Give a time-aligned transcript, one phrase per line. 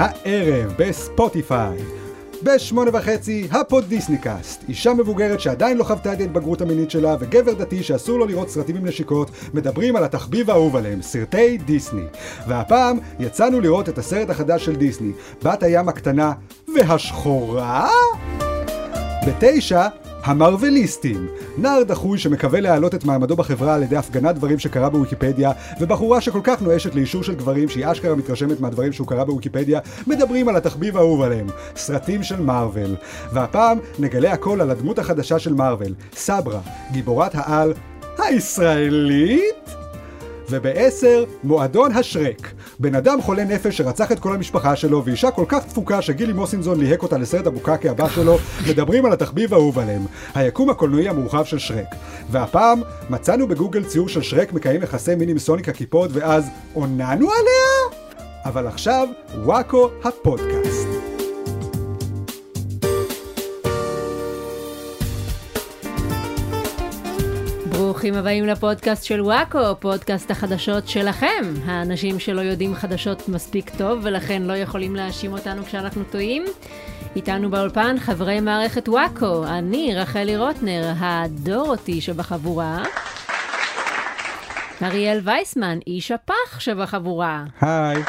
[0.00, 1.78] הערב בספוטיפיי.
[2.42, 4.64] בשמונה וחצי, הפודיסניקאסט.
[4.68, 8.76] אישה מבוגרת שעדיין לא חוותה את ההתבגרות המינית שלה, וגבר דתי שאסור לו לראות סרטים
[8.76, 12.04] עם נשיקות, מדברים על התחביב האהוב עליהם, סרטי דיסני.
[12.48, 15.12] והפעם יצאנו לראות את הסרט החדש של דיסני,
[15.44, 16.32] בת הים הקטנה
[16.74, 17.88] והשחורה?
[19.26, 19.86] בתשע,
[20.24, 21.26] המרוויליסטים,
[21.58, 26.40] נער דחוי שמקווה להעלות את מעמדו בחברה על ידי הפגנת דברים שקרה בוויקיפדיה, ובחורה שכל
[26.44, 30.96] כך נואשת לאישור של גברים שהיא אשכרה מתרשמת מהדברים שהוא קרא בוויקיפדיה, מדברים על התחביב
[30.96, 31.46] האהוב עליהם,
[31.76, 32.94] סרטים של מארוול.
[33.32, 36.60] והפעם נגלה הכל על הדמות החדשה של מארוול, סברה,
[36.92, 37.72] גיבורת העל
[38.18, 39.79] הישראלית?
[40.50, 42.52] ובעשר, מועדון השרק.
[42.78, 46.80] בן אדם חולה נפש שרצח את כל המשפחה שלו, ואישה כל כך תפוקה שגילי מוסינזון
[46.80, 48.36] ליהק אותה לסרט הבוקקי הבא שלו,
[48.70, 50.02] מדברים על התחביב האהוב עליהם,
[50.34, 51.94] היקום הקולנועי המורחב של שרק.
[52.30, 58.00] והפעם, מצאנו בגוגל ציור של שרק מקיים יחסי מין עם סוניק הקיפוד, ואז עוננו עליה?
[58.44, 59.08] אבל עכשיו,
[59.44, 60.99] וואקו הפודקאסט.
[68.00, 71.54] ברוכים הבאים לפודקאסט של וואקו, פודקאסט החדשות שלכם.
[71.66, 76.44] האנשים שלא יודעים חדשות מספיק טוב ולכן לא יכולים להאשים אותנו כשאנחנו טועים.
[77.16, 82.82] איתנו באולפן חברי מערכת וואקו, אני רחלי רוטנר, הדורותי שבחבורה.
[84.82, 87.44] אריאל וייסמן, איש הפח שבחבורה.
[87.60, 88.02] היי.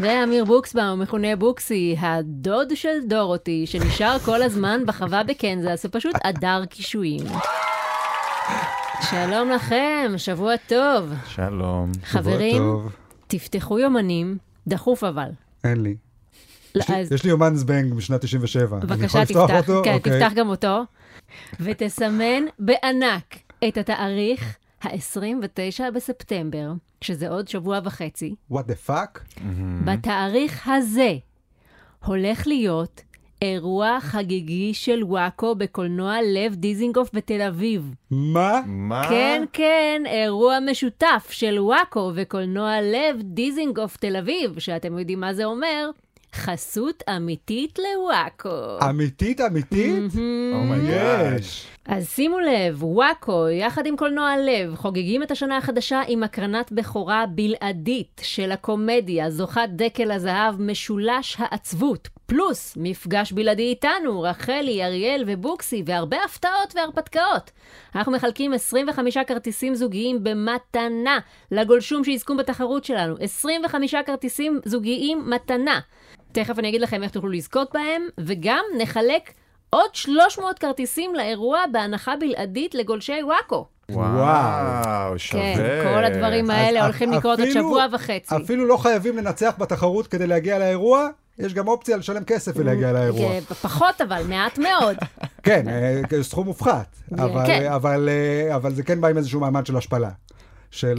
[0.00, 7.24] ואמיר בוקסבאום, מכונה בוקסי, הדוד של דורותי, שנשאר כל הזמן בחווה בקנזס, ופשוט הדר קישואים.
[9.02, 11.12] שלום לכם, שבוע טוב.
[11.28, 11.92] שלום.
[12.04, 12.92] חברים, טוב.
[13.26, 15.30] תפתחו יומנים, דחוף אבל.
[15.64, 15.96] אין לי.
[16.74, 18.76] לא, יש לי- אז יש לי יומן זבנג משנת 97.
[18.78, 19.38] אני בבקשה תפתח,
[19.68, 19.80] אותו?
[19.84, 20.12] כן, אוקיי.
[20.20, 20.80] תפתח גם אותו,
[21.60, 23.36] ותסמן בענק
[23.68, 25.46] את התאריך ה-29
[25.94, 28.34] בספטמבר, שזה עוד שבוע וחצי.
[28.52, 29.20] What the fuck?
[29.84, 31.12] בתאריך הזה
[32.04, 33.00] הולך להיות
[33.42, 37.94] אירוע חגיגי של וואקו בקולנוע לב דיזינגוף בתל אביב.
[38.10, 38.60] מה?
[38.66, 39.08] מה?
[39.08, 45.44] כן, כן, אירוע משותף של וואקו וקולנוע לב דיזינגוף תל אביב, שאתם יודעים מה זה
[45.44, 45.90] אומר?
[46.34, 48.88] חסות אמיתית לוואקו.
[48.90, 50.12] אמיתית אמיתית?
[50.52, 51.42] Oh my God.
[51.88, 57.24] אז שימו לב, וואקו, יחד עם קולנוע לב, חוגגים את השנה החדשה עם הקרנת בכורה
[57.26, 65.82] בלעדית של הקומדיה, זוכת דקל הזהב, משולש העצבות, פלוס מפגש בלעדי איתנו, רחלי, אריאל ובוקסי,
[65.86, 67.50] והרבה הפתעות והרפתקאות.
[67.94, 71.18] אנחנו מחלקים 25 כרטיסים זוגיים במתנה
[71.50, 73.14] לגולשום שיזכו בתחרות שלנו.
[73.20, 75.80] 25 כרטיסים זוגיים מתנה.
[76.32, 79.32] תכף אני אגיד לכם איך תוכלו לזכות בהם, וגם נחלק
[79.70, 83.66] עוד 300 כרטיסים לאירוע בהנחה בלעדית לגולשי וואקו.
[83.90, 85.54] וואו, שווה.
[85.56, 88.36] כן, כל הדברים האלה הולכים לקרות עוד אפילו- שבוע וחצי.
[88.36, 91.08] אפילו לא חייבים לנצח בתחרות כדי להגיע לאירוע,
[91.38, 93.28] יש גם אופציה לשלם כסף ולהגיע לאירוע.
[93.28, 94.96] כן, פחות אבל, מעט מאוד.
[95.42, 96.86] כן, אה, סכום מופחת,
[97.18, 97.72] אבל- כן.
[97.72, 100.10] אבל אה, אבל זה כן בא עם איזשהו מעמד של השפלה.
[100.70, 100.94] של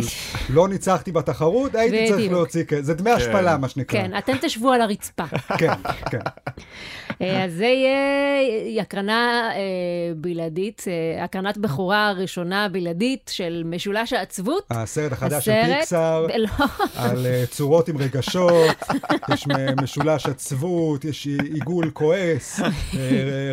[0.50, 2.32] לא ניצחתי בתחרות, הייתי צריך.
[2.32, 2.82] להוציא כסף.
[2.82, 4.00] זה דמי השפלה, מה שנקרא.
[4.02, 5.24] כן, אתם תשבו על הרצפה.
[5.60, 5.72] כן,
[6.12, 6.20] כן.
[7.22, 9.60] אה, אז זה יהיה הקרנה אה,
[10.16, 14.64] בלעדית, אה, הקרנת בכורה הראשונה בלעדית של משולש העצבות.
[14.72, 16.66] הסרט החדש של פיקסאר, ב- לא,
[16.96, 18.76] על אה, צורות עם רגשות,
[19.34, 19.48] יש
[19.82, 22.70] משולש עצבות, יש עיגול כועס, אה,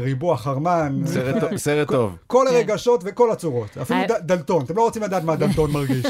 [0.00, 1.00] ריבוע חרמן.
[1.06, 2.16] סרט טוב- סרט טוב.
[2.26, 3.78] כל הרגשות וכל הצורות.
[3.82, 4.06] אפילו אה.
[4.06, 4.64] ד- דלתון.
[4.64, 6.05] אתם לא רוצים לדעת מה דלתון מרגיש.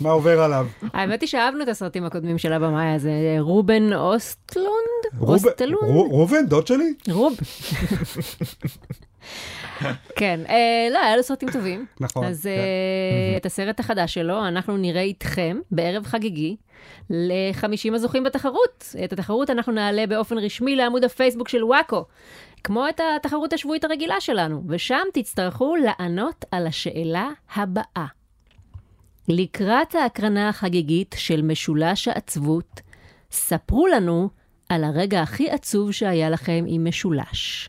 [0.00, 0.66] מה עובר עליו.
[0.92, 4.68] האמת היא שאהבנו את הסרטים הקודמים של הבמאי הזה, רובן אוסטלונד?
[5.20, 5.82] אוסטלונד?
[5.90, 6.94] רו- ראובן, דוד שלי?
[7.10, 7.36] רוב.
[10.16, 11.86] כן, אה, לא, היה לו סרטים טובים.
[12.00, 12.48] נכון, אז כן.
[12.48, 16.56] אה, את הסרט החדש שלו, אנחנו נראה איתכם בערב חגיגי
[17.10, 18.94] ל-50 הזוכים בתחרות.
[19.04, 22.04] את התחרות אנחנו נעלה באופן רשמי לעמוד הפייסבוק של וואקו,
[22.64, 28.06] כמו את התחרות השבועית הרגילה שלנו, ושם תצטרכו לענות על השאלה הבאה.
[29.28, 32.80] לקראת ההקרנה החגיגית של משולש העצבות,
[33.30, 34.28] ספרו לנו
[34.68, 37.68] על הרגע הכי עצוב שהיה לכם עם משולש.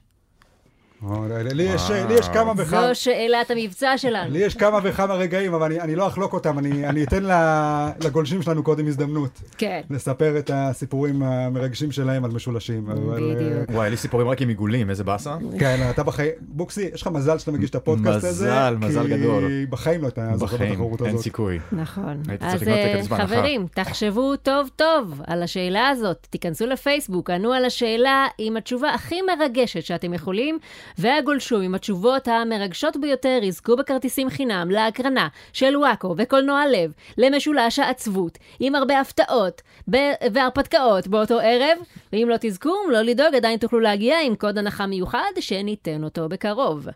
[1.09, 2.87] או, לי יש- לי יש כמה וכמה...
[2.93, 4.31] זו שאלת המבצע שלנו.
[4.31, 7.89] לי יש כמה וכמה רגעים, אבל אני, אני לא אחלוק אותם, אני, אני אתן ל-
[8.05, 9.81] לגולשים שלנו קודם הזדמנות כן.
[9.89, 12.89] לספר את הסיפורים המרגשים שלהם על משולשים.
[12.89, 13.69] אבל, בדיוק.
[13.69, 15.31] וואי, לי סיפורים רק עם עיגולים, איזה באסה.
[15.31, 18.45] אה, כן, אתה בחיים, בוקסי, יש לך מזל שאתה מגיש את הפודקאסט הזה.
[18.45, 19.47] מזל, מזל גדול.
[19.47, 21.23] כי בחיים לא אתה זוכר בתחרות אין הזאת.
[21.23, 21.59] סיכוי.
[21.71, 22.21] נכון.
[22.39, 23.17] אז אה.
[23.17, 26.27] חברים, תחשבו טוב טוב על השאלה הזאת.
[26.29, 30.59] תיכנסו לפייסבוק, ענו על השאלה עם התשובה הכי מרגשת שאתם יכולים,
[30.97, 38.37] והגולשום עם התשובות המרגשות ביותר יזכו בכרטיסים חינם להקרנה של וואקו וקולנוע לב למשולש העצבות,
[38.59, 39.61] עם הרבה הפתעות
[39.91, 41.77] ב- והרפתקאות באותו ערב,
[42.13, 46.87] ואם לא תזכו, לא לדאוג, עדיין תוכלו להגיע עם קוד הנחה מיוחד שניתן אותו בקרוב.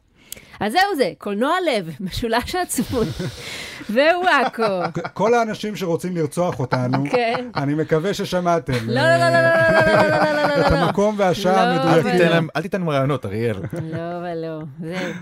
[0.59, 3.07] אז זהו זה, קולנוע לב, משולש העצבות,
[3.89, 4.99] ווואקו.
[5.13, 7.49] כל האנשים שרוצים לרצוח אותנו, כן.
[7.55, 8.73] אני מקווה ששמעתם.
[8.87, 10.77] לא, לא, לא, לא, לא, לא, לא, לא, לא, לא, את לא.
[10.77, 12.47] המקום והשעה לא, אל אבל- המדויקים.
[12.55, 13.55] אל תיתן להם רעיונות, אריאל.
[13.73, 14.59] לא ולא.
[14.81, 15.13] זה...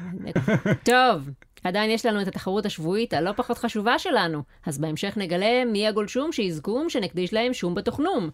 [0.84, 1.30] טוב,
[1.64, 6.32] עדיין יש לנו את התחרות השבועית הלא פחות חשובה שלנו, אז בהמשך נגלה מי הגולשום
[6.32, 8.30] שיזכום שנקדיש להם שום בתוכנום.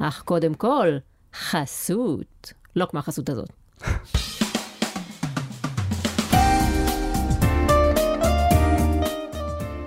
[0.00, 0.88] אך קודם כל,
[1.34, 2.52] חסות.
[2.76, 3.48] לא כמו החסות הזאת.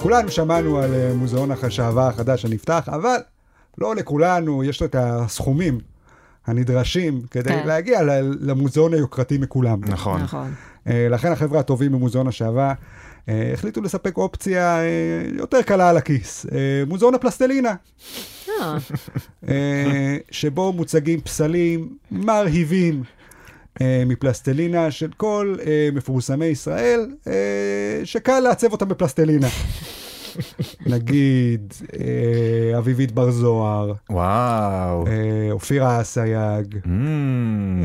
[0.04, 3.18] כולנו שמענו על אה, מוזיאון החשבה החדש שנפתח, אבל
[3.78, 5.80] לא לכולנו יש לו את הסכומים
[6.46, 7.68] הנדרשים כדי כן.
[7.68, 8.00] להגיע
[8.40, 9.80] למוזיאון היוקרתי מכולם.
[9.82, 10.22] נכון.
[10.22, 10.54] נכון.
[10.88, 12.74] אה, לכן החבר'ה הטובים במוזיאון השעווה
[13.30, 14.80] אה, החליטו לספק אופציה
[15.34, 16.46] יותר קלה על הכיס,
[16.88, 17.76] מוזיאון הפלסטלינה,
[20.32, 23.04] שבו מוצגים פסלים מרהיבים.
[23.81, 29.48] אה, מפלסטלינה של כל אה, מפורסמי ישראל, אה, שקל לעצב אותם בפלסטלינה.
[30.85, 35.07] נגיד, אה, אביבית בר זוהר, וואו.
[35.07, 35.12] אה,
[35.51, 36.88] אופירה אסייג, Mm.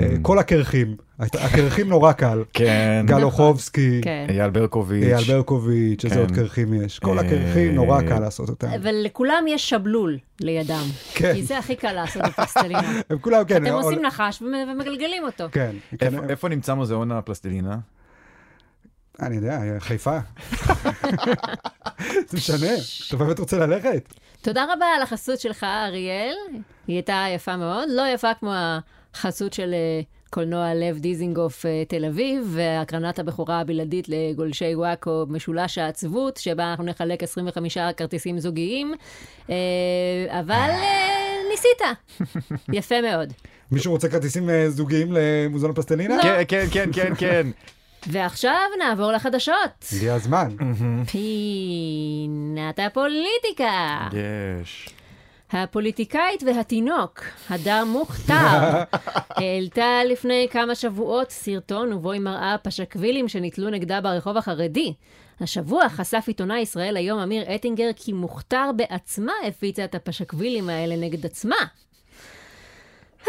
[0.02, 0.96] אה, כל הקרחים.
[1.20, 2.42] הקרחים נורא קל.
[2.52, 3.04] כן.
[3.08, 4.26] גל אוחובסקי, כן.
[4.28, 5.04] אייל ברקוביץ'.
[5.04, 6.20] אייל ברקוביץ', איזה כן.
[6.20, 6.98] עוד קרחים יש.
[6.98, 8.68] כל אה, הקרחים נורא קל לעשות אותם.
[8.82, 10.84] אבל לכולם יש שבלול לידם.
[11.14, 11.34] כן.
[11.34, 12.92] כי זה הכי קל לעשות בפלסטלינה.
[13.10, 13.62] הם כולם, כן.
[13.64, 15.44] אתם עול- עושים נחש ומ- ומגלגלים אותו.
[15.52, 15.70] כן.
[16.02, 17.76] איפה- כן, איפה נמצא מוזיאון הפלסטלינה?
[19.22, 20.18] אני יודע, חיפה.
[21.98, 22.70] זה משנה.
[23.08, 24.14] אתה באמת רוצה ללכת?
[24.42, 26.34] תודה רבה על החסות שלך, אריאל.
[26.86, 28.52] היא הייתה יפה מאוד, לא יפה כמו
[29.14, 30.00] החסות של אה,
[30.30, 36.84] קולנוע לב דיזינגוף אה, תל אביב, והקרנת הבכורה הבלעדית לגולשי וואקו משולש העצבות, שבה אנחנו
[36.84, 38.94] נחלק 25 כרטיסים זוגיים,
[39.50, 39.56] אה,
[40.40, 40.70] אבל
[41.50, 41.98] ניסית.
[42.72, 43.32] יפה מאוד.
[43.70, 46.16] מישהו רוצה כרטיסים זוגיים למוזיאון הפלסטלינה?
[46.16, 46.22] לא.
[46.22, 47.46] כן, כן, כן, כן, כן.
[48.06, 49.86] ועכשיו נעבור לחדשות.
[49.96, 50.48] הגיע הזמן.
[51.10, 54.08] פינת הפוליטיקה.
[54.12, 54.88] יש.
[55.50, 58.82] הפוליטיקאית והתינוק, הדר מוכתר,
[59.36, 64.94] העלתה לפני כמה שבועות סרטון ובו היא מראה פשקווילים שניתלו נגדה ברחוב החרדי.
[65.40, 71.26] השבוע חשף עיתונאי ישראל היום אמיר אטינגר כי מוכתר בעצמה הפיצה את הפשקווילים האלה נגד
[71.26, 71.56] עצמה.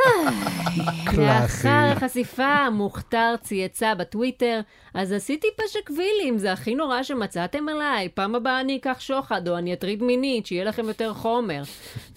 [1.17, 4.59] לאחר החשיפה, מוכתר צייצה בטוויטר,
[4.93, 9.73] אז עשיתי פשקווילים, זה הכי נורא שמצאתם עליי, פעם הבאה אני אקח שוחד או אני
[9.73, 11.61] אטריד מינית, שיהיה לכם יותר חומר.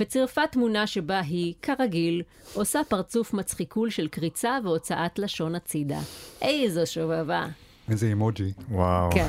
[0.01, 2.23] וצירפה תמונה שבה היא, כרגיל,
[2.55, 5.99] עושה פרצוף מצחיקול של קריצה והוצאת לשון הצידה.
[6.43, 7.47] איזו שובבה.
[7.93, 8.53] איזה אימוג'י.
[8.71, 9.11] וואו.
[9.13, 9.29] כן.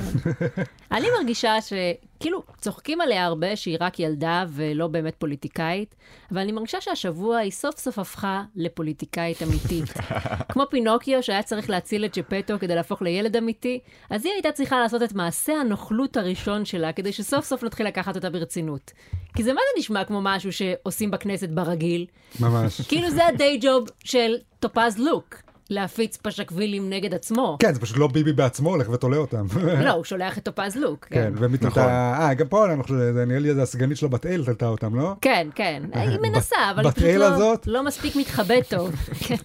[0.95, 5.95] אני מרגישה שכאילו צוחקים עליה הרבה שהיא רק ילדה ולא באמת פוליטיקאית,
[6.31, 9.93] אבל אני מרגישה שהשבוע היא סוף סוף הפכה לפוליטיקאית אמיתית.
[10.51, 13.79] כמו פינוקיו שהיה צריך להציל את ג'פטו כדי להפוך לילד אמיתי,
[14.09, 18.15] אז היא הייתה צריכה לעשות את מעשה הנוכלות הראשון שלה כדי שסוף סוף נתחיל לקחת
[18.15, 18.91] אותה ברצינות.
[19.35, 22.05] כי זה מה זה נשמע כמו משהו שעושים בכנסת ברגיל?
[22.39, 22.81] ממש.
[22.81, 25.35] כאילו זה ה day job של טופז לוק.
[25.73, 27.57] להפיץ פשקווילים נגד עצמו.
[27.59, 29.45] כן, זה פשוט לא ביבי בעצמו הולך ותולה אותם.
[29.83, 31.05] לא, הוא שולח את טופז לוק.
[31.05, 31.83] כן, ומת, נכון.
[31.83, 34.95] אה, גם פה אני חושב, זה נראה לי זה הסגנית שלו בת אל תלתה אותם,
[34.95, 35.13] לא?
[35.21, 35.83] כן, כן.
[35.93, 37.67] היא מנסה, אבל פשוט לא, הזאת?
[37.67, 38.95] לא מספיק מתחבא טוב.
[39.27, 39.35] כן.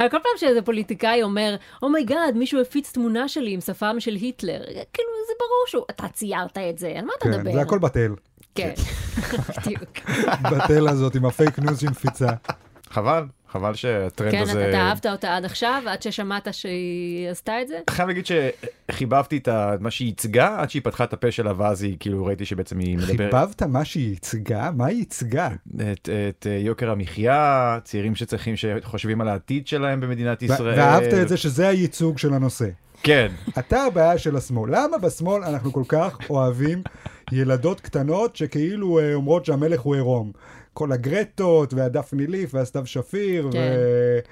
[0.00, 3.96] אבל כל פעם שאיזה פוליטיקאי אומר, oh my God, מישהו הפיץ תמונה שלי עם שפם
[3.98, 4.60] של היטלר,
[4.92, 7.52] כאילו, זה ברור שהוא, אתה ציירת את זה, על מה אתה כן, מדבר?
[7.52, 8.14] זה הכל בת אל.
[8.54, 8.74] כן,
[9.66, 10.10] בדיוק.
[10.42, 12.28] בת אל הזאת עם ה fake news שהיא מפיצה.
[12.90, 14.68] חבל, חבל שהטרנד כן, הזה...
[14.68, 17.78] אתה אהבת אותה עד עכשיו, עד ששמעת שהיא עשתה את זה?
[17.90, 21.82] חייב להגיד שחיבבתי את ה- מה שהיא ייצגה עד שהיא פתחה את הפה שלה ואז
[21.82, 24.70] היא כאילו ראיתי שבעצם היא מדברת חיבבת מה שהיא ייצגה?
[24.76, 25.48] מה היא ייצגה?
[25.92, 30.78] את, את אה, יוקר המחיה צעירים שצריכים שחושבים על העתיד שלהם במדינת ישראל.
[30.78, 32.68] ואהבת את זה שזה הייצוג של הנושא.
[33.02, 33.28] כן.
[33.58, 34.70] אתה הבעיה של השמאל.
[34.76, 36.82] למה בשמאל אנחנו כל כך אוהבים
[37.32, 40.32] ילדות קטנות שכאילו אה, אומרות שהמלך הוא עירום?
[40.78, 43.76] כל הגרטות והדפני ליף והסתיו שפיר כן.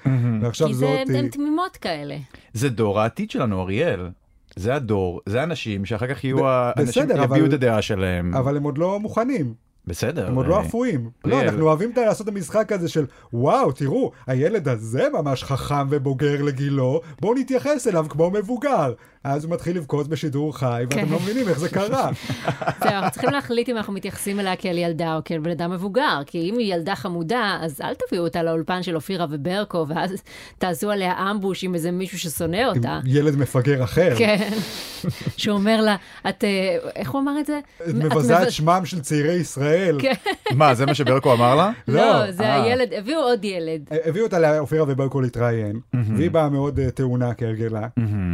[0.05, 0.09] ו...
[0.41, 1.17] ועכשיו כי זה, זאתי.
[1.19, 2.15] הן תמימות כאלה.
[2.53, 4.09] זה דור העתיד שלנו אריאל.
[4.55, 8.33] זה הדור, זה אנשים שאחר כך יהיו ב- האנשים בסדר, יביעו אבל- את הדעה שלהם.
[8.35, 9.53] אבל הם עוד לא מוכנים,
[9.87, 10.27] בסדר.
[10.27, 11.09] הם עוד לא אה, אפויים.
[11.25, 11.41] לא.
[11.41, 16.41] אנחנו אוהבים את- לעשות את המשחק הזה של וואו, תראו, הילד הזה ממש חכם ובוגר
[16.41, 18.93] לגילו, בואו נתייחס אליו כמו מבוגר.
[19.33, 21.11] אז הוא מתחיל לבכות בשידור חי, ואתם כן.
[21.11, 22.09] לא מבינים איך זה קרה.
[22.81, 26.19] זהו, אנחנו צריכים להחליט אם אנחנו מתייחסים אליה כאל ילדה או כאל בן אדם מבוגר,
[26.25, 30.23] כי אם היא ילדה חמודה, אז אל תביאו אותה לאולפן של אופירה וברקו, ואז
[30.57, 32.99] תעשו עליה אמבוש עם איזה מישהו ששונא עם אותה.
[33.05, 34.13] ילד מפגר אחר.
[34.17, 34.49] כן,
[35.37, 35.95] שהוא אומר לה,
[36.29, 36.49] את, אה,
[36.95, 37.59] איך הוא אמר את זה?
[37.89, 39.97] את מבזה מבז- את שמם של צעירי ישראל.
[40.01, 40.13] כן,
[40.55, 41.71] מה, זה מה שברקו אמר לה?
[41.87, 42.63] לא, לא, זה אה.
[42.63, 43.81] הילד, הביאו עוד ילד.
[44.05, 45.79] הביאו אותה לאופירה וברקו להתראיין,
[46.15, 47.87] והיא באה מאוד אה, טעונה כהרגלה.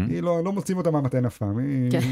[0.10, 1.58] היא לא, לא מוצאים אותה מהמתן אף פעם.
[1.58, 1.92] היא...
[1.92, 2.00] כן.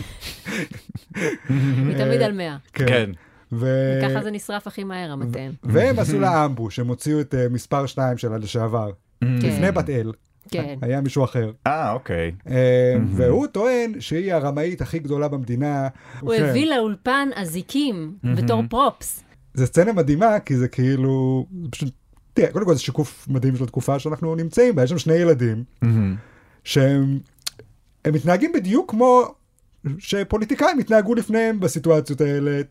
[1.88, 2.58] היא תמיד על מאה.
[2.74, 3.12] כן.
[3.52, 4.00] ו...
[4.02, 5.52] ככה זה נשרף הכי מהר, המתן.
[5.64, 8.92] והם עשו לה אמבוש, הם הוציאו את אה, מספר 2 שלה לשעבר.
[9.20, 9.28] כן.
[9.44, 10.12] לפני בת אל,
[10.50, 10.76] כן.
[10.82, 11.52] היה מישהו אחר.
[11.68, 12.32] אה, אוקיי.
[12.50, 15.88] אה, והוא טוען שהיא הרמאית הכי גדולה במדינה.
[16.20, 16.46] הוא כן.
[16.46, 19.24] הביא לאולפן אזיקים בתור פרופס.
[19.54, 21.94] זה סצנה מדהימה, כי זה כאילו, פשוט,
[22.34, 25.64] תראה, קודם כל זה שיקוף מדהים של התקופה שאנחנו נמצאים בה, יש שם שני ילדים,
[25.82, 26.16] מהמם.
[26.64, 27.20] שהם
[28.06, 29.24] הם מתנהגים בדיוק כמו
[30.00, 32.62] שפוליטיקאים התנהגו לפניהם בסיטואציות האלה,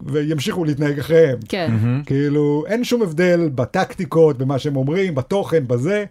[0.00, 1.38] וימשיכו להתנהג אחריהם.
[1.48, 1.70] כן.
[2.06, 6.04] כאילו, אין שום הבדל בטקטיקות, במה שהם אומרים, בתוכן, בזה.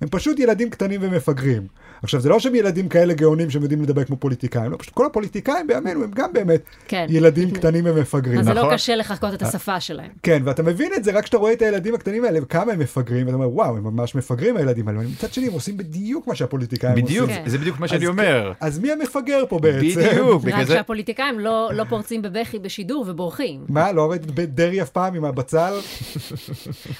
[0.00, 1.66] הם פשוט ילדים קטנים ומפגרים.
[2.02, 5.06] עכשיו, זה לא שהם ילדים כאלה גאונים שהם יודעים לדבר כמו פוליטיקאים, לא, פשוט כל
[5.06, 7.06] הפוליטיקאים בימינו הם גם באמת כן.
[7.08, 8.38] ילדים קטנים ומפגרים.
[8.38, 8.74] אז זה לא נכון.
[8.74, 10.10] קשה לחקות את השפה שלהם.
[10.22, 13.26] כן, ואתה מבין את זה רק כשאתה רואה את הילדים הקטנים האלה, וכמה הם מפגרים,
[13.26, 15.00] ואתה אומר, וואו, הם ממש מפגרים הילדים האלה.
[15.00, 17.44] מצד שני, הם עושים בדיוק מה שהפוליטיקאים בדיוק, עושים.
[17.44, 17.50] כן.
[17.50, 18.52] זה בדיוק מה שאני אז- אומר.
[18.60, 19.78] אז מי המפגר פה בעצם?
[20.00, 20.74] בדיוק, בגלל רק זה...
[20.74, 23.60] שהפוליטיקאים לא לא פורצים בבכי בשידור ובורחים.
[23.68, 25.72] מה, לא ראית בדרעי אף פעם עם הבצל?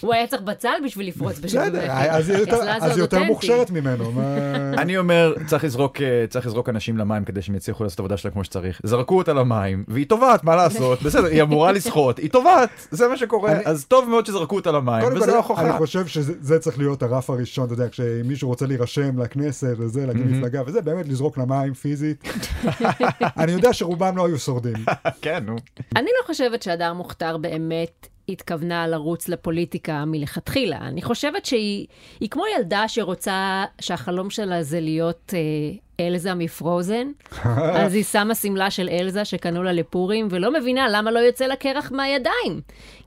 [0.00, 1.90] הוא היה צריך בצל בשביל לפרוץ בשידור בסדר, בכי.
[2.10, 3.32] אז היא יותר- אצלה זה אז היא עוד יותר אותנטי.
[3.32, 4.12] מוכשרת ממנו.
[4.88, 8.16] אני אומר, צריך לזרוק, אה, צריך לזרוק אנשים למים כדי שהם יצליחו לעשות את העבודה
[8.16, 8.80] שלהם כמו שצריך.
[8.84, 11.02] זרקו אותה למים, והיא טובעת, מה לעשות?
[11.02, 13.52] בסדר, היא אמורה לשחות, היא טובעת, זה מה שקורה.
[13.52, 15.78] אני- אז טוב מאוד שזרקו אותה למים, וזה לא אני הוכחה.
[15.78, 20.32] חושב שזה זה צריך להיות הרף הראשון, אתה יודע, כשמישהו רוצה להירשם לכנסת וזה, להקים
[20.32, 22.22] מפלגה וזה, באמת לזרוק למים פיזית.
[23.40, 24.74] אני יודע שרובם לא היו שורדים.
[25.22, 25.56] כן, נו.
[25.96, 30.78] אני לא חושבת שהדר מוכתר באמת התכוונה לרוץ לפוליטיקה מלכתחילה.
[30.78, 31.86] אני חושבת שהיא
[32.20, 37.08] היא כמו ילדה שרוצה, שהחלום שלה זה להיות אה, אלזה מפרוזן,
[37.80, 41.56] אז היא שמה שמלה של אלזה שקנו לה לפורים, ולא מבינה למה לא יוצא לה
[41.56, 42.60] קרח מהידיים.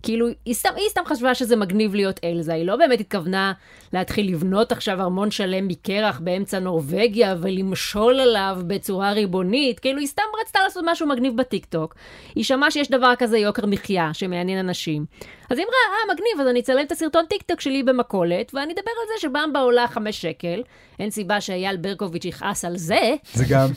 [0.03, 3.53] כאילו, היא סתם, היא סתם חשבה שזה מגניב להיות אלזה, היא לא באמת התכוונה
[3.93, 10.24] להתחיל לבנות עכשיו ארמון שלם מקרח באמצע נורבגיה ולמשול עליו בצורה ריבונית, כאילו היא סתם
[10.41, 11.95] רצתה לעשות משהו מגניב בטיקטוק.
[12.36, 15.05] היא שמעה שיש דבר כזה יוקר מחיה שמעניין אנשים.
[15.51, 18.91] אז היא אמרה, אה, מגניב, אז אני אצלם את הסרטון טיקטוק שלי במכולת, ואני אדבר
[19.01, 20.63] על זה שבמבה עולה חמש שקל.
[21.00, 23.15] אין סיבה שאייל ברקוביץ' יכעס על זה.
[23.34, 23.70] זה גם,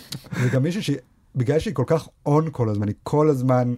[0.43, 3.75] זה גם מישהו שבגלל שהיא כל כך on כל הזמן, היא כל הזמן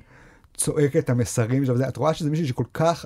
[0.57, 3.05] צועקת את המסרים שלה, את רואה שזה מישהו שכל כך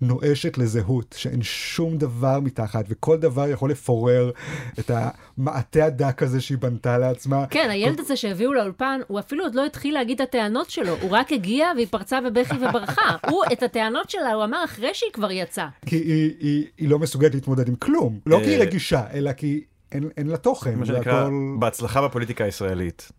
[0.00, 4.30] נואשת לזהות, שאין שום דבר מתחת, וכל דבר יכול לפורר
[4.78, 7.46] את המעטה הדק הזה שהיא בנתה לעצמה.
[7.50, 11.10] כן, הילד הזה שהביאו לאולפן, הוא אפילו עוד לא התחיל להגיד את הטענות שלו, הוא
[11.10, 13.16] רק הגיע והיא פרצה בבכי וברחה.
[13.30, 15.68] הוא, את הטענות שלה, הוא אמר אחרי שהיא כבר יצאה.
[15.86, 18.18] כי היא, היא, היא לא מסוגלת להתמודד עם כלום.
[18.26, 20.74] לא כי היא אה, רגישה, אלא כי אין, אין לה תוכן.
[20.78, 23.12] מה שנקרא, הכל- בהצלחה בפוליטיקה הישראלית.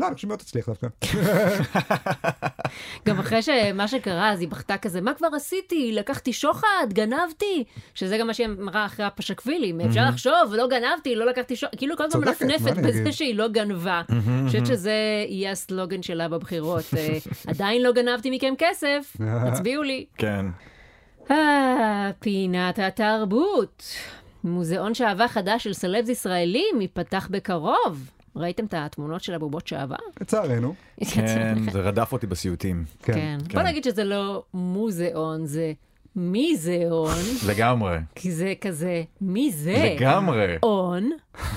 [0.00, 0.86] לא, אני חושב שמאוד תצליח דווקא.
[3.06, 5.92] גם אחרי שמה שקרה, אז היא בכתה כזה, מה כבר עשיתי?
[5.92, 6.86] לקחתי שוחד?
[6.88, 7.64] גנבתי?
[7.94, 9.80] שזה גם מה שהיא אמרה אחרי הפשקווילים.
[9.80, 11.74] אפשר לחשוב, לא גנבתי, לא לקחתי שוחד.
[11.76, 13.12] כאילו כל הזמן מנפנפת בזה?
[13.12, 14.02] שהיא לא גנבה.
[14.08, 14.94] אני חושבת שזה
[15.28, 16.84] יהיה הסלוגן שלה בבחירות.
[16.96, 17.18] אה,
[17.50, 19.16] עדיין לא גנבתי מכם כסף,
[19.52, 20.04] תצביעו לי.
[20.16, 20.46] כן.
[21.30, 23.84] אה, פינת התרבות.
[24.44, 28.10] מוזיאון שעווה חדש של סלבס ישראלים ייפתח בקרוב.
[28.36, 29.96] ראיתם את התמונות של הבובות שעווה?
[30.20, 30.74] לצערנו.
[31.10, 32.84] כן, זה רדף אותי בסיוטים.
[33.02, 33.12] כן.
[33.12, 33.38] כן.
[33.48, 33.58] כן.
[33.58, 35.72] בוא נגיד שזה לא מוזיאון, זה
[36.16, 37.14] מיזיאון,
[37.48, 37.96] לגמרי.
[38.14, 39.94] כי זה כזה, מי זה?
[39.96, 40.56] לגמרי.
[40.62, 41.10] און.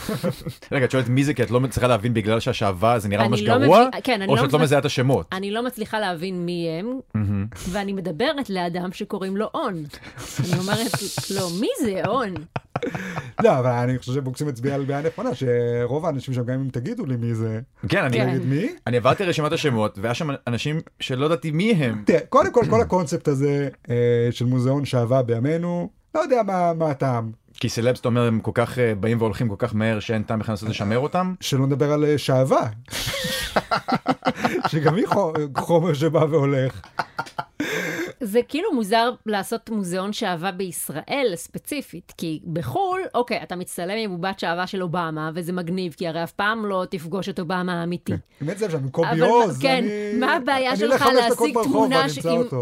[0.72, 3.42] רגע, את שואלת מי זה כי את לא מצליחה להבין בגלל שהשעווה זה נראה ממש
[3.42, 3.86] לא גרוע?
[4.04, 5.28] כן, אני או לא שאת לא מזהה את השמות?
[5.32, 7.00] אני לא מצליחה להבין מי הם,
[7.70, 9.84] ואני מדברת לאדם שקוראים לו און.
[10.44, 10.92] אני אומרת
[11.36, 12.34] לו, מי זה און?
[13.44, 17.06] לא, אבל אני חושב שבוקסים מצביע על בעיה נכונה, שרוב האנשים שם, גם אם תגידו
[17.06, 17.60] לי מי זה,
[17.90, 18.40] כן, אני...
[18.40, 18.76] מי?
[18.88, 22.04] אני עברתי רשימת השמות, והיה שם אנשים שלא ידעתי מי הם.
[22.06, 26.42] תראה, קודם כל, כל הקונספט הזה אה, של מוזיאון שעווה בימינו, לא יודע
[26.78, 27.32] מה הטעם.
[27.64, 30.40] כי סלבס, אתה אומר, הם כל כך אה, באים והולכים כל כך מהר שאין טעם
[30.40, 31.34] בכלל לנסות לשמר אותם?
[31.40, 32.70] שלא נדבר על אה, שעווה,
[34.72, 36.82] שגם היא חו- חומר שבא והולך.
[38.22, 44.40] זה כאילו מוזר לעשות מוזיאון שעווה בישראל ספציפית, כי בחו"ל, אוקיי, אתה מצטלם עם בובת
[44.40, 48.14] שעווה של אובמה, וזה מגניב, כי הרי אף פעם לא תפגוש את אובמה האמיתי.
[48.42, 52.06] באמת זה שם, קובי עוז, כן, אני- מה הבעיה שלך להשיג תמונה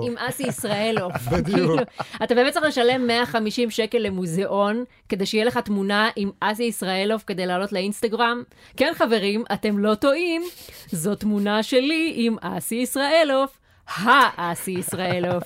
[0.04, 1.12] עם- אסי ישראלוב?
[1.32, 1.46] בדיוק.
[1.58, 1.76] כאילו,
[2.24, 7.46] אתה באמת צריך לשלם 150 שקל למוזיאון, כדי שיהיה לך תמונה עם אסי ישראלוב כדי
[7.46, 8.44] לעלות לאינסטגרם?
[8.78, 10.42] כן, חברים, אתם לא טועים,
[10.88, 13.50] זו תמונה שלי עם אסי ישראלוב.
[13.88, 15.44] האסי ישראלוב.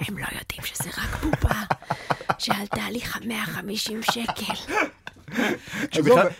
[0.00, 1.62] הם לא יודעים שזה רק בובה
[2.38, 4.74] שעלתה לי 150 שקל.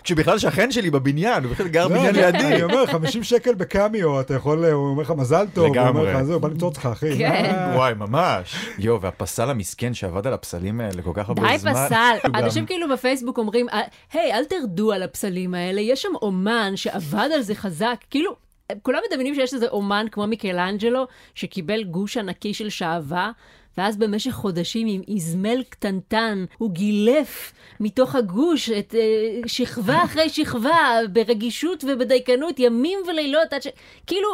[0.02, 2.54] כשבכלל- שכן שלי בבניין, הוא בכלל גר לא, בניין אני- לידי.
[2.54, 6.16] אני אומר, 50 שקל בקמיו, אתה יכול, הוא אומר לך מזל טוב, הוא אומר.
[6.16, 7.18] לך, זהו, בא למצוא אותך, אחי.
[7.18, 7.52] כן.
[7.56, 7.76] מה?
[7.76, 8.56] וואי, ממש.
[8.78, 11.72] יואו, והפסל המסכן שעבד על הפסלים האלה כל כך הרבה די זמן.
[11.74, 11.94] פסל.
[12.22, 13.80] הוא גם- אנשים כאילו בפייסבוק אומרים, "אה,
[14.12, 17.96] היי, אל תרדו על הפסלים האלה, יש שם אומן שעבד על זה חזק.
[18.10, 18.36] כאילו,
[18.82, 23.30] כולם מדמיינים שיש איזה אומן כמו מיקלאנג'לו, שקיבל גוש ענקי של שעווה.
[23.78, 30.98] ואז במשך חודשים עם איזמל קטנטן, הוא גילף מתוך הגוש את אה, שכבה אחרי שכבה,
[31.12, 33.66] ברגישות ובדייקנות, ימים ולילות, עד ש...
[34.06, 34.28] כאילו,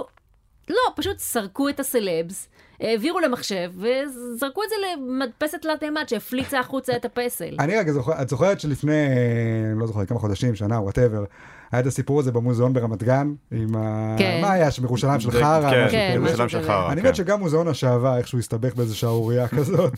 [0.71, 2.49] לא, פשוט סרקו את הסלב,
[2.81, 7.57] העבירו למחשב, וזרקו את זה למדפסת תלת מימד שהפליצה החוצה את הפסל.
[7.59, 11.25] אני רגע זוכר, את זוכרת שלפני, אה, לא זוכר, כמה חודשים, שנה, whatever,
[11.73, 14.15] היה את הסיפור הזה במוזיאון ברמת גן, עם ה...
[14.19, 14.39] כן.
[14.43, 15.71] מה היה שם, ירושלים של חרא?
[15.71, 16.63] כן, כן, ירושלים של.
[16.63, 16.93] חרא.
[16.93, 17.09] אני כן.
[17.09, 19.93] מת שגם מוזיאון השעווה, איכשהו הסתבך באיזה שערורייה כזאת.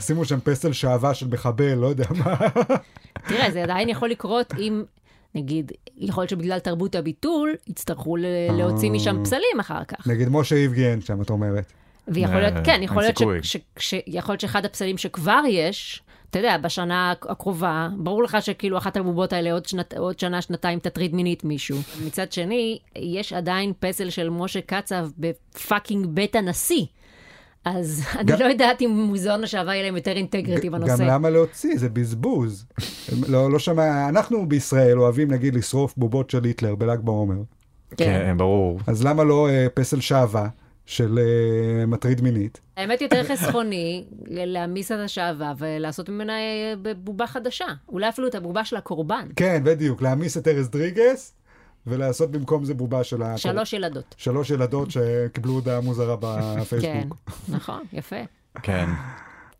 [0.00, 2.36] שימו שם פסל שעווה של מחבל, לא יודע מה.
[3.28, 4.82] תראה, זה עדיין יכול לקרות אם,
[5.34, 10.06] נגיד, יכול להיות שבגלל תרבות הביטול, יצטרכו ל- להוציא משם פסלים אחר כך.
[10.08, 11.72] נגיד משה איבגן שם, את אומרת.
[12.08, 12.80] ויכול אה, להיות, כן.
[13.42, 16.02] ש, ש, יכול להיות שאחד הפסלים שכבר יש,
[16.34, 20.78] אתה יודע, בשנה הקרובה, ברור לך שכאילו אחת הבובות האלה עוד, שנת, עוד שנה, שנתיים
[20.78, 21.78] תטריד מינית מישהו.
[22.06, 26.84] מצד שני, יש עדיין פסל של משה קצב בפאקינג בית הנשיא.
[27.64, 30.96] אז אני גם- לא יודעת אם מוזיאון השעווה יהיה להם יותר אינטגריטי בנושא.
[30.96, 31.78] גם למה להוציא?
[31.78, 32.66] זה בזבוז.
[33.28, 37.36] לא, לא שמע, אנחנו בישראל אוהבים נגיד לשרוף בובות של היטלר בל"ג בעומר.
[37.96, 38.80] כן, ברור.
[38.86, 40.48] אז למה לא אה, פסל שעווה
[40.86, 42.60] של אה, מטריד מינית?
[42.76, 47.66] האמת יותר חסכוני להעמיס את השעווה ולעשות ממנה אה, בובה חדשה.
[47.88, 49.28] אולי אפילו את הבובה של הקורבן.
[49.36, 51.34] כן, בדיוק, להעמיס את ארז דריגס
[51.86, 53.38] ולעשות במקום זה בובה של ה...
[53.38, 54.14] שלוש ילדות.
[54.18, 57.16] שלוש ילדות שקיבלו הודעה מוזרה כן, בפייסבוק.
[57.48, 58.16] נכון, יפה.
[58.62, 58.86] כן.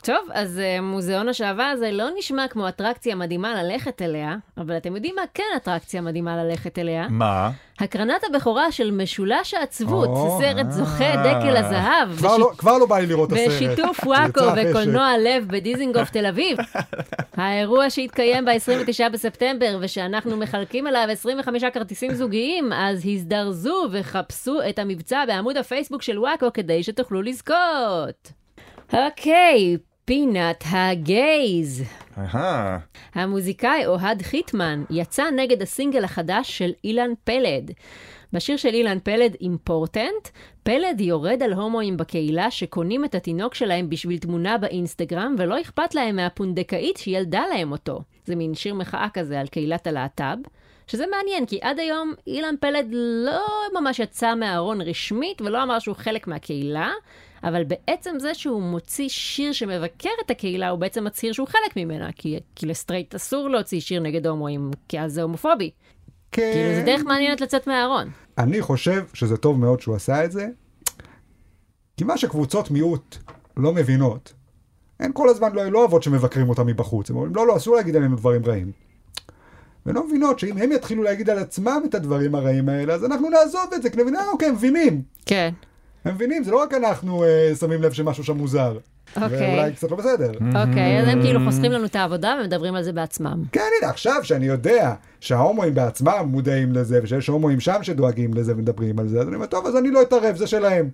[0.04, 4.94] טוב, אז uh, מוזיאון השעווה הזה לא נשמע כמו אטרקציה מדהימה ללכת אליה, אבל אתם
[4.96, 7.06] יודעים מה כן אטרקציה מדהימה ללכת אליה?
[7.10, 7.50] מה?
[7.80, 12.16] הקרנת הבכורה של משולש העצבות, או, סרט זוכה דקל הזהב.
[12.18, 13.48] כבר בשיט- לא- כבר לא בא לי לראות הסרט.
[13.48, 14.40] בשיתוף וואקו.
[14.56, 16.58] וקולנוע לב בדיזינגוף תל אביב.
[17.36, 25.24] האירוע שהתקיים ב-29 בספטמבר ושאנחנו מחלקים עליו 25 כרטיסים זוגיים, אז הזדרזו וחפשו את המבצע
[25.26, 28.32] בעמוד הפייסבוק של וואקו כדי שתוכלו לזכות.
[28.92, 31.84] אוקיי, פינת הגייז.
[32.18, 32.78] אהה.
[33.14, 37.70] המוזיקאי אוהד חיטמן יצא נגד הסינגל החדש של אילן פלד.
[38.32, 40.28] בשיר של אילן פלד, אימפורטנט,
[40.62, 46.16] פלד יורד על הומואים בקהילה שקונים את התינוק שלהם בשביל תמונה באינסטגרם ולא אכפת להם
[46.16, 48.00] מהפונדקאית שילדה להם אותו.
[48.24, 50.36] זה מין שיר מחאה כזה על קהילת הלהט"ב.
[50.86, 52.86] שזה מעניין, כי עד היום אילן פלד
[53.24, 53.40] לא
[53.80, 56.90] ממש יצא מהארון רשמית ולא אמר שהוא חלק מהקהילה,
[57.44, 62.12] אבל בעצם זה שהוא מוציא שיר שמבקר את הקהילה, הוא בעצם מצהיר שהוא חלק ממנה,
[62.16, 65.70] כי, כי לסטרייט אסור להוציא שיר נגד הומואים, כי אז זה הומופובי.
[66.32, 66.52] כן.
[66.52, 68.10] כאילו, זה דרך מעניינת לצאת מהארון.
[68.38, 70.48] אני חושב שזה טוב מאוד שהוא עשה את זה,
[71.96, 73.16] כי מה שקבוצות מיעוט
[73.56, 74.32] לא מבינות,
[75.00, 77.96] הן כל הזמן לא, לא אוהבות שמבקרים אותם מבחוץ, הם אומרים לא, לא, אסור להגיד
[77.96, 78.72] עלינו דברים רעים.
[79.86, 83.30] והן לא מבינות שאם הם יתחילו להגיד על עצמם את הדברים הרעים האלה, אז אנחנו
[83.30, 85.02] נעזוב את זה, כי נבין, אה, אוקיי, מבינים.
[85.26, 85.54] כן.
[86.04, 88.78] הם מבינים, זה לא רק אנחנו אה, שמים לב שמשהו שם מוזר.
[89.16, 89.56] אוקיי.
[89.56, 90.30] ואולי קצת לא בסדר.
[90.30, 93.42] אוקיי, אז הם כאילו חוסכים לנו את העבודה ומדברים על זה בעצמם.
[93.52, 98.98] כן, הנה, עכשיו שאני יודע שההומואים בעצמם מודעים לזה, ושיש הומואים שם שדואגים לזה ומדברים
[98.98, 100.88] על זה, אז אני אומר, טוב, אז אני לא אתערב, זה שלהם.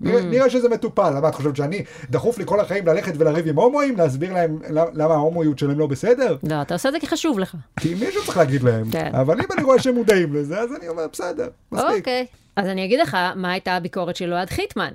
[0.00, 3.56] נראה, נראה שזה מטופל, למה את חושבת שאני, דחוף לי כל החיים ללכת ולריב עם
[3.56, 6.36] הומואים, להסביר להם למה למה ההומואיות שלהם לא בסדר?
[6.42, 7.54] לא, אתה עושה את זה כי חשוב לך.
[7.80, 8.90] כי מישהו צריך להגיד להם.
[8.90, 9.10] כן.
[9.14, 11.90] אבל אם אני רואה שהם מודעים לזה, אז אני אומר, בסדר, מספיק.
[11.98, 12.26] אוקיי.
[12.58, 14.90] אז אני אגיד לך מה הייתה הביקורת של אוהד חיטמן.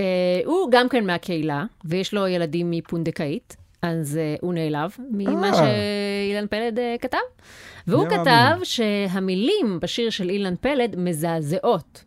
[0.00, 0.04] אה,
[0.44, 5.54] הוא גם כן מהקהילה, ויש לו ילדים מפונדקאית, אז אה, הוא נעלב ממה אה.
[5.54, 7.18] שאילן פלד אה, כתב.
[7.86, 8.64] והוא כתב מאמין?
[8.64, 12.04] שהמילים בשיר של אילן פלד מזעזעות.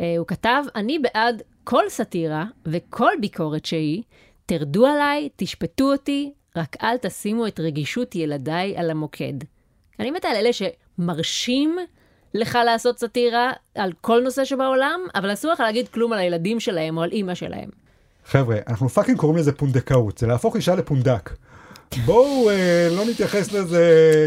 [0.00, 4.02] אה, הוא כתב, אני בעד כל סאטירה וכל ביקורת שהיא,
[4.46, 9.34] תרדו עליי, תשפטו אותי, רק אל תשימו את רגישות ילדיי על המוקד.
[10.00, 11.78] אני מתה על אלה שמרשים
[12.34, 16.96] לך לעשות סאטירה על כל נושא שבעולם, אבל אסור לך להגיד כלום על הילדים שלהם
[16.96, 17.68] או על אימא שלהם.
[18.26, 21.30] חבר'ה, אנחנו fucking קוראים לזה פונדקאות, זה להפוך אישה לפונדק.
[22.04, 23.82] בואו אה, לא נתייחס לזה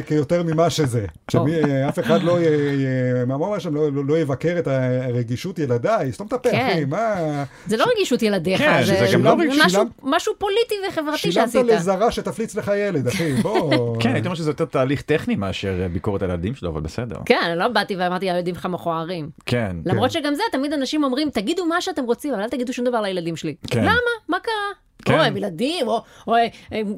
[0.08, 1.06] כיותר ממה שזה.
[1.32, 6.12] שאף אחד לא, י- י- מה אמר שם, לא, לא, לא יבקר את הרגישות ילדיי,
[6.12, 6.68] סתום את הפה, כן.
[6.72, 7.16] אחי, מה...
[7.68, 11.36] זה לא רגישות ילדיך, כן, זה, זה גם לא משהו, שילמת- משהו פוליטי וחברתי שילמת
[11.52, 11.66] שעשית.
[11.66, 13.74] לזרה שתפליץ לך ילד, אחי, בוא.
[14.02, 17.16] כן, הייתי אומר שזה יותר תהליך טכני מאשר אה, ביקורת על הילדים שלו, אבל בסדר.
[17.26, 19.30] כן, לא באתי ואמרתי, הילדים שלך מכוערים.
[19.46, 19.76] כן.
[19.86, 23.02] למרות שגם זה, תמיד אנשים אומרים, תגידו מה שאתם רוצים, אבל אל תגידו שום דבר
[23.02, 23.56] לילדים שלי.
[23.68, 23.82] כן.
[23.84, 23.92] למה?
[24.30, 24.54] מה קרה?
[25.08, 25.20] כן.
[25.20, 26.36] או הם ילדים, או, או
[26.72, 26.94] הם,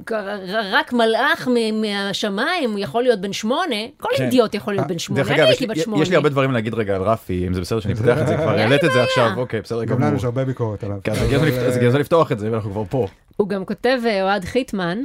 [0.72, 4.24] רק מלאך מהשמיים יכול להיות בן שמונה, כל כן.
[4.24, 6.02] אידיוט יכול להיות בן שמונה, אני הייתי יש בת שמונה.
[6.04, 8.36] יש לי הרבה דברים להגיד רגע על רפי, אם זה בסדר שאני פותח את זה
[8.38, 9.04] כבר, העלית את זה.
[9.04, 10.18] עכשיו, אוקיי, בסדר גם לנו גמור.
[10.18, 10.98] יש הרבה ביקורת עליו.
[11.04, 13.08] כן, אז הגיע הזמן לפ- אז הגיע הזמן לפתוח את זה ואנחנו כבר פה.
[13.38, 15.00] הוא גם כותב, אה, אוהד חיטמן,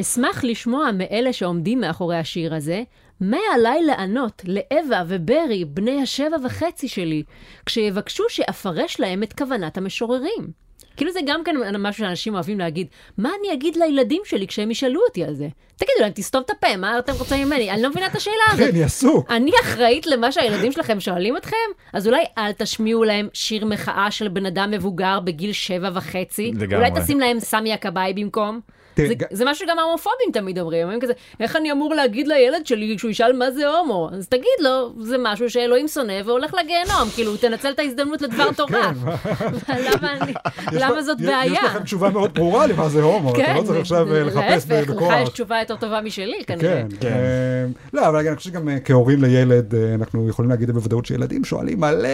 [0.00, 2.82] אשמח לשמוע מאלה שעומדים מאחורי השיר הזה,
[3.20, 7.22] מה עליי לענות לאווה וברי, בני השבע וחצי שלי,
[7.66, 10.65] כשיבקשו שאפרש להם את כוונת המשוררים.
[10.96, 12.86] כאילו זה גם כן משהו שאנשים אוהבים להגיד,
[13.18, 15.48] מה אני אגיד לילדים שלי כשהם ישאלו אותי על זה?
[15.76, 17.70] תגידו להם, תסתום את הפה, מה אתם רוצים ממני?
[17.70, 18.68] אני לא מבינה את השאלה הזאת.
[18.68, 19.30] אני עסוק.
[19.30, 21.56] אני אחראית למה שהילדים שלכם שואלים אתכם?
[21.92, 26.52] אז אולי אל תשמיעו להם שיר מחאה של בן אדם מבוגר בגיל שבע וחצי.
[26.54, 26.88] לגמרי.
[26.88, 28.60] אולי תשים להם סמי הכבאי במקום.
[28.96, 32.28] תראה, זה, ג- זה משהו שגם ההומופובים תמיד אומרים, אומרים כזה, איך אני אמור להגיד
[32.28, 34.08] לילד שלי כשהוא ישאל מה זה הומו?
[34.12, 38.92] אז תגיד לו, זה משהו שאלוהים שונא והולך לגיהנום, כאילו, תנצל את ההזדמנות לדבר תורה.
[39.92, 40.32] למה אני,
[40.72, 41.44] למה זאת יש- בעיה?
[41.52, 44.90] יש לכם תשובה מאוד ברורה למה זה הומו, אתה לא צריך עכשיו אה, לחפש להפך,
[44.90, 45.12] בכוח.
[45.12, 46.82] לך יש תשובה יותר טובה משלי, כנראה.
[46.90, 47.66] כן, כן.
[47.92, 51.80] לא, אבל אני חושב שגם אה, כהורים לילד, אה, אנחנו יכולים להגיד בוודאות שילדים שואלים
[51.80, 52.08] מלא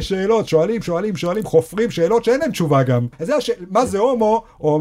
[0.00, 3.06] שאלות, שואלים, שואלים, שואלים, חופרים שאלות שאין להם תשובה גם.
[3.18, 3.50] אז זה הש...
[3.70, 4.80] מה זה הומו, או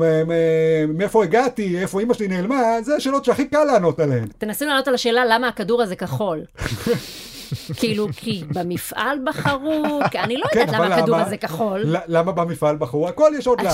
[0.93, 4.27] מאיפה הגעתי, איפה אמא שלי נעלמה, זה השאלות שהכי קל לענות עליהן.
[4.37, 6.41] תנסו לענות על השאלה למה הכדור הזה כחול.
[7.75, 11.25] כאילו, כי במפעל בחרו, כי אני לא יודעת כן, למה אבל הכדור למה?
[11.27, 11.81] הזה כחול.
[12.07, 13.07] למה במפעל בחרו?
[13.09, 13.71] הכל יש עוד למה.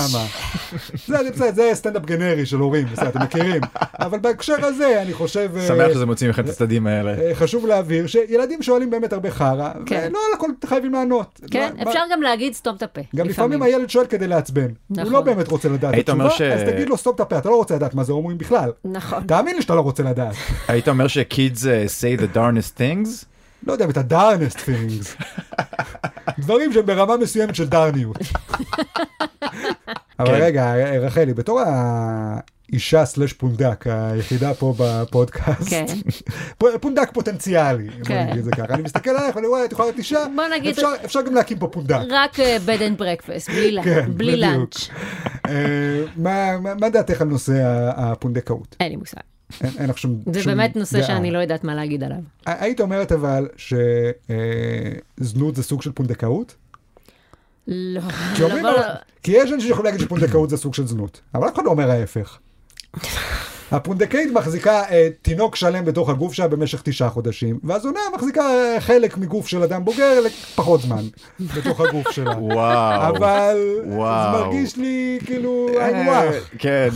[1.06, 3.60] זה, זה, בסדר, זה סטנדאפ גנרי של הורים, בסדר, אתם מכירים.
[4.00, 5.50] אבל בהקשר הזה, אני חושב...
[5.56, 7.14] אה, שמח שזה מוציא מכם את הצדדים האלה.
[7.22, 10.06] אה, חשוב להבהיר שילדים שואלים באמת הרבה חרא, כן.
[10.10, 11.40] ולא על הכל חייבים לענות.
[11.50, 13.00] כן, מה- אפשר גם להגיד סתום את הפה.
[13.16, 14.62] גם לפעמים הילד שואל כדי לעצבן.
[14.88, 15.12] הוא נכון.
[15.12, 17.56] לא באמת רוצה לדעת את התשובה, ש- אז תגיד לו סתום את הפה, אתה לא
[17.56, 18.70] רוצה לדעת מה זה הומואים בכלל.
[18.84, 19.22] נכון.
[19.26, 20.34] תאמין לי שאתה לא רוצה לדעת.
[20.68, 23.24] היית אומר שקידס אה, say the darnest things?
[23.66, 25.22] לא יודע, את ה-darnest things.
[26.38, 28.16] דברים שהם ברמה מסוימת של דרניות.
[30.18, 30.34] אבל כן.
[30.42, 35.84] רגע, רחלי, בתור האישה סלש פונדק היחידה פה בפודקאסט, כן.
[36.80, 38.26] פונדק פוטנציאלי, בוא כן.
[38.26, 38.74] נגיד את זה ככה.
[38.74, 40.24] אני מסתכל עלייך ואני רואה, את יכולה להיות אישה,
[41.04, 41.98] אפשר- גם להקים פה פונדק.
[42.10, 43.52] רק אה, bed and breakfast,
[44.16, 44.36] בלי.
[44.36, 44.88] לאנץ'.
[45.48, 47.52] אה, מה- דעתך על נושא
[47.96, 48.76] הפונדקאות?
[48.80, 49.20] אין לי מושג.
[49.60, 51.06] אין אין לך שום זה שום באמת נושא דעה.
[51.06, 52.18] שאני לא יודעת מה להגיד עליו.
[52.46, 53.48] היית אומרת אבל
[55.16, 56.54] שזנות זה סוג של פונדקאות?
[57.66, 58.00] לא,
[58.36, 58.82] כי אומרים, לא, לא.
[59.22, 61.90] כי יש אנשים שיכולים להגיד שפונדקאות זה סוג של זנות, אבל אף אחד לא אומר
[61.90, 62.38] ההפך.
[63.72, 69.18] הפונדקאית מחזיקה אה, תינוק שלם בתוך הגוף שלה במשך תשעה חודשים, והזונה מחזיקה אה, חלק
[69.18, 71.02] מגוף של אדם בוגר לפחות זמן
[71.56, 72.30] בתוך הגוף שלה.
[72.54, 73.16] וואו.
[73.16, 74.38] אבל וואו.
[74.38, 76.34] זה מרגיש לי כאילו אה, היינו הך.
[76.58, 76.88] כן.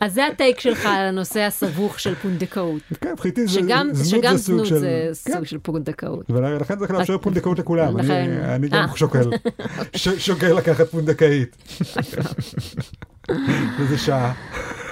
[0.00, 2.82] אז זה הטייק שלך על הנושא הסבוך של פונדקאות.
[3.00, 4.78] כן, מבחינתי זה- שגם זנות שגם זה סוג זנות של...
[4.78, 4.88] זה
[5.24, 5.32] כן.
[5.34, 6.30] סוג של פונדקאות.
[6.30, 8.96] ולכן צריך לאפשר פונדקאות לכולם, אני- לכן- אני גם אה.
[8.96, 9.30] שוקל,
[9.96, 11.56] ש- שוקל לקחת פונדקאית.
[13.80, 14.32] איזה שעה.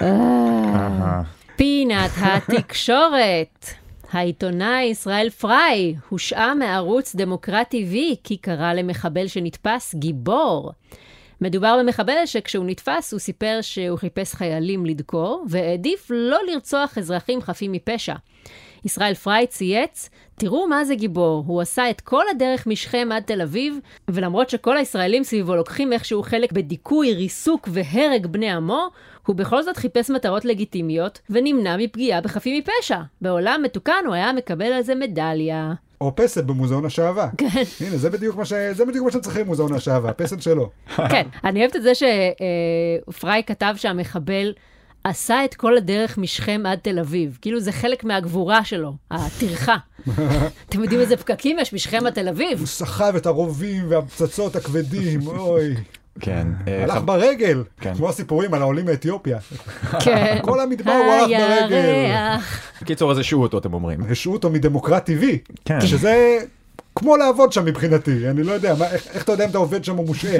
[0.01, 1.21] אהה.
[1.55, 3.65] פינת התקשורת.
[4.11, 10.71] העיתונאי ישראל פריי הושעה מערוץ דמוקרטי TV כי קרא למחבל שנתפס גיבור.
[11.41, 17.71] מדובר במחבל שכשהוא נתפס הוא סיפר שהוא חיפש חיילים לדקור והעדיף לא לרצוח אזרחים חפים
[17.71, 18.15] מפשע.
[18.85, 23.41] ישראל פריי צייץ, תראו מה זה גיבור, הוא עשה את כל הדרך משכם עד תל
[23.41, 28.87] אביב, ולמרות שכל הישראלים סביבו לוקחים איכשהו חלק בדיכוי, ריסוק והרג בני עמו,
[29.25, 32.99] הוא בכל זאת חיפש מטרות לגיטימיות, ונמנע מפגיעה בחפים מפשע.
[33.21, 35.73] בעולם מתוקן הוא היה מקבל על זה מדליה.
[36.01, 37.29] או פסל במוזיאון השעווה.
[37.37, 37.47] כן.
[37.81, 40.69] הנה, זה בדיוק מה ש- זה בדיוק מה שאתם צריכים במוזיאון השעווה, הפסל שלו.
[41.11, 44.53] כן, אני אוהבת את זה שפריי כתב שהמחבל
[45.03, 47.37] עשה את כל הדרך משכם עד תל אביב.
[47.41, 49.75] כאילו זה חלק מהגבורה שלו, הטרחה.
[50.69, 52.59] אתם יודעים איזה פקקים יש משכם עד תל אביב?
[52.59, 55.75] הוא סחב את הרובים והפצצות הכבדים, אוי.
[56.19, 56.47] כן.
[56.67, 57.93] אה, הלך ברגל, כן.
[57.93, 59.37] כמו הסיפורים על העולים מאתיופיה.
[59.99, 60.37] כן.
[60.41, 61.75] כל המדבר הוא הלך ברגל.
[61.75, 62.61] הירח.
[62.85, 63.99] קיצור, אז השעו אותו, אתם אומרים.
[64.09, 65.37] השעו אותו מדמוקרט טבעי.
[65.65, 65.81] כן.
[65.81, 66.39] שזה
[66.95, 69.83] כמו לעבוד שם מבחינתי, אני לא יודע, מה, איך, איך אתה יודע אם אתה עובד
[69.83, 70.31] שם או מושעה?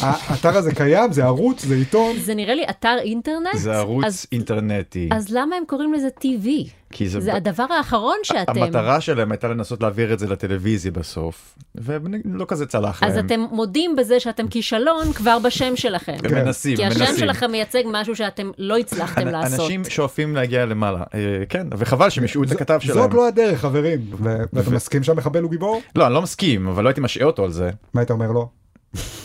[0.02, 2.16] האתר הזה קיים, זה ערוץ, זה עיתון.
[2.24, 3.56] זה נראה לי אתר אינטרנט.
[3.56, 5.08] זה ערוץ אז, אינטרנטי.
[5.12, 6.46] אז למה הם קוראים לזה TV?
[6.90, 8.62] כי זה, זה ב- הדבר האחרון שאתם...
[8.62, 13.26] המטרה שלהם הייתה לנסות להעביר את זה לטלוויזיה בסוף, ולא כזה צלח אז להם.
[13.26, 16.16] אתם מודים בזה שאתם כישלון כבר בשם שלכם.
[16.18, 16.34] כן.
[16.44, 17.16] מנסים, כי השם מנסים.
[17.18, 19.60] שלכם מייצג משהו שאתם לא הצלחתם אנ- לעשות.
[19.60, 22.98] אנשים שואפים להגיע למעלה, אה, כן, וחבל שהם השעו את הכתב שלהם.
[22.98, 24.00] זאת לא הדרך, חברים.
[24.22, 25.80] ו- ואתה מסכים שהמחבל הוא גיבור?
[25.96, 27.70] לא, אני לא מסכים, אבל לא הייתי משעה אותו על זה.
[27.94, 28.48] מה היית אומר לו?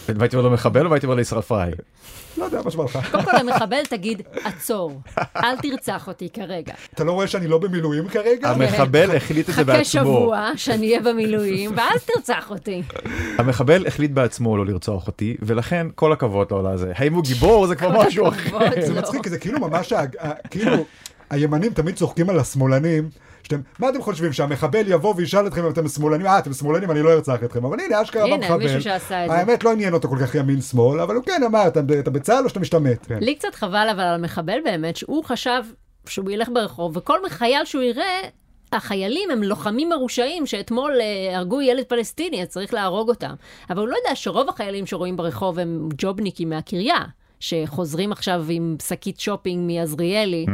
[0.08, 1.72] והייתי אומר לו מחבל או הייתי אומר לישראל פריי?
[2.38, 3.00] לא יודע, מה שבא לך.
[3.12, 5.02] קודם כל למחבל תגיד, עצור,
[5.36, 6.74] אל תרצח אותי כרגע.
[6.94, 8.50] אתה לא רואה שאני לא במילואים כרגע?
[8.50, 10.02] המחבל החליט את זה חכה בעצמו.
[10.02, 12.82] שבוע שאני אהיה במילואים, ואז תרצח אותי.
[13.38, 16.92] המחבל החליט בעצמו לא לרצוח אותי, ולכן כל הכבוד לו על זה.
[16.96, 18.60] האם הוא גיבור זה כבר משהו אחר.
[18.86, 18.94] זה.
[18.94, 19.94] מצחיק, זה כאילו ממש,
[20.50, 20.86] כאילו,
[21.30, 23.10] הימנים תמיד צוחקים על השמאלנים.
[23.50, 26.28] שאתם, מה אתם חושבים, שהמחבל יבוא וישאל אתכם אם אתם שמאלנים?
[26.28, 27.66] אה, אתם שמאלנים, אני לא ארצח אתכם.
[27.66, 28.58] אבל הנה, אשכרה הנה, במחבל.
[28.58, 29.36] מישהו שעשה את זה.
[29.36, 32.50] האמת, לא עניין אותו כל כך ימין-שמאל, אבל הוא כן אמר, אתה אתה בצה"ל או
[32.50, 33.06] שאתה משתמט?
[33.08, 33.18] כן.
[33.22, 35.64] לי קצת חבל אבל על המחבל באמת, שהוא חשב
[36.08, 38.20] שהוא ילך ברחוב, וכל חייל שהוא יראה,
[38.72, 43.34] החיילים הם לוחמים מרושעים שאתמול אה, הרגו ילד פלסטיני, אז צריך להרוג אותם.
[43.70, 47.00] אבל הוא לא יודע שרוב החיילים שרואים ברחוב הם ג'ובניקים מהקריה.
[47.40, 50.46] שחוזרים עכשיו עם שקית שופינג מעזריאלי,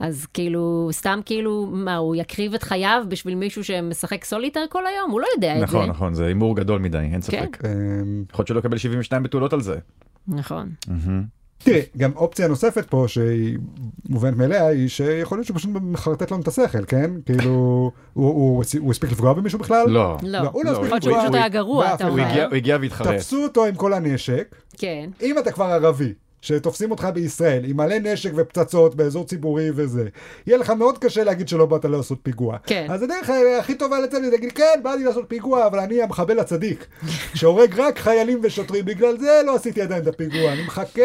[0.00, 5.10] אז כאילו, סתם כאילו, מה, הוא יקריב את חייו בשביל מישהו שמשחק סוליטר כל היום?
[5.10, 5.64] הוא לא יודע את זה.
[5.64, 7.20] נכון, נכון, זה הימור גדול מדי, אין כן.
[7.20, 7.58] ספק.
[7.64, 9.78] אמ, יכול להיות שלא יקבל 72 בתולות על זה.
[10.28, 10.70] נכון.
[11.58, 13.58] תראי, גם אופציה נוספת פה שהיא
[14.08, 17.10] מובנת מאליה היא שיכול להיות שהוא פשוט מחרטט לנו את השכל, כן?
[17.26, 19.88] כאילו, הוא- הוא הוא הספיק לפגוע במישהו בכלל?
[19.88, 20.16] לא.
[20.22, 21.38] לא, לא, הוא לא לא, הספיק יכול להיות שהוא לפגוע.
[21.38, 22.46] היה גרוע, אתה אומר.
[22.46, 23.14] הוא הגיע והתחרט.
[23.16, 25.10] תפסו אותו עם כל הנשק, כן.
[25.22, 26.12] אם אתה כבר ערבי,
[26.44, 30.04] שתופסים אותך בישראל עם מלא נשק ופצצות באזור ציבורי וזה,
[30.46, 32.56] יהיה לך מאוד קשה להגיד שלא באת לעשות פיגוע.
[32.66, 32.86] כן.
[32.90, 33.30] אז הדרך
[33.60, 36.86] הכי טובה לצאת זה להגיד, כן, באתי לעשות פיגוע, אבל אני המחבל הצדיק,
[37.38, 40.52] שהורג רק חיילים ושוטרים, בגלל זה לא עשיתי עדיין את הפיגוע.
[40.52, 41.02] אני מחכה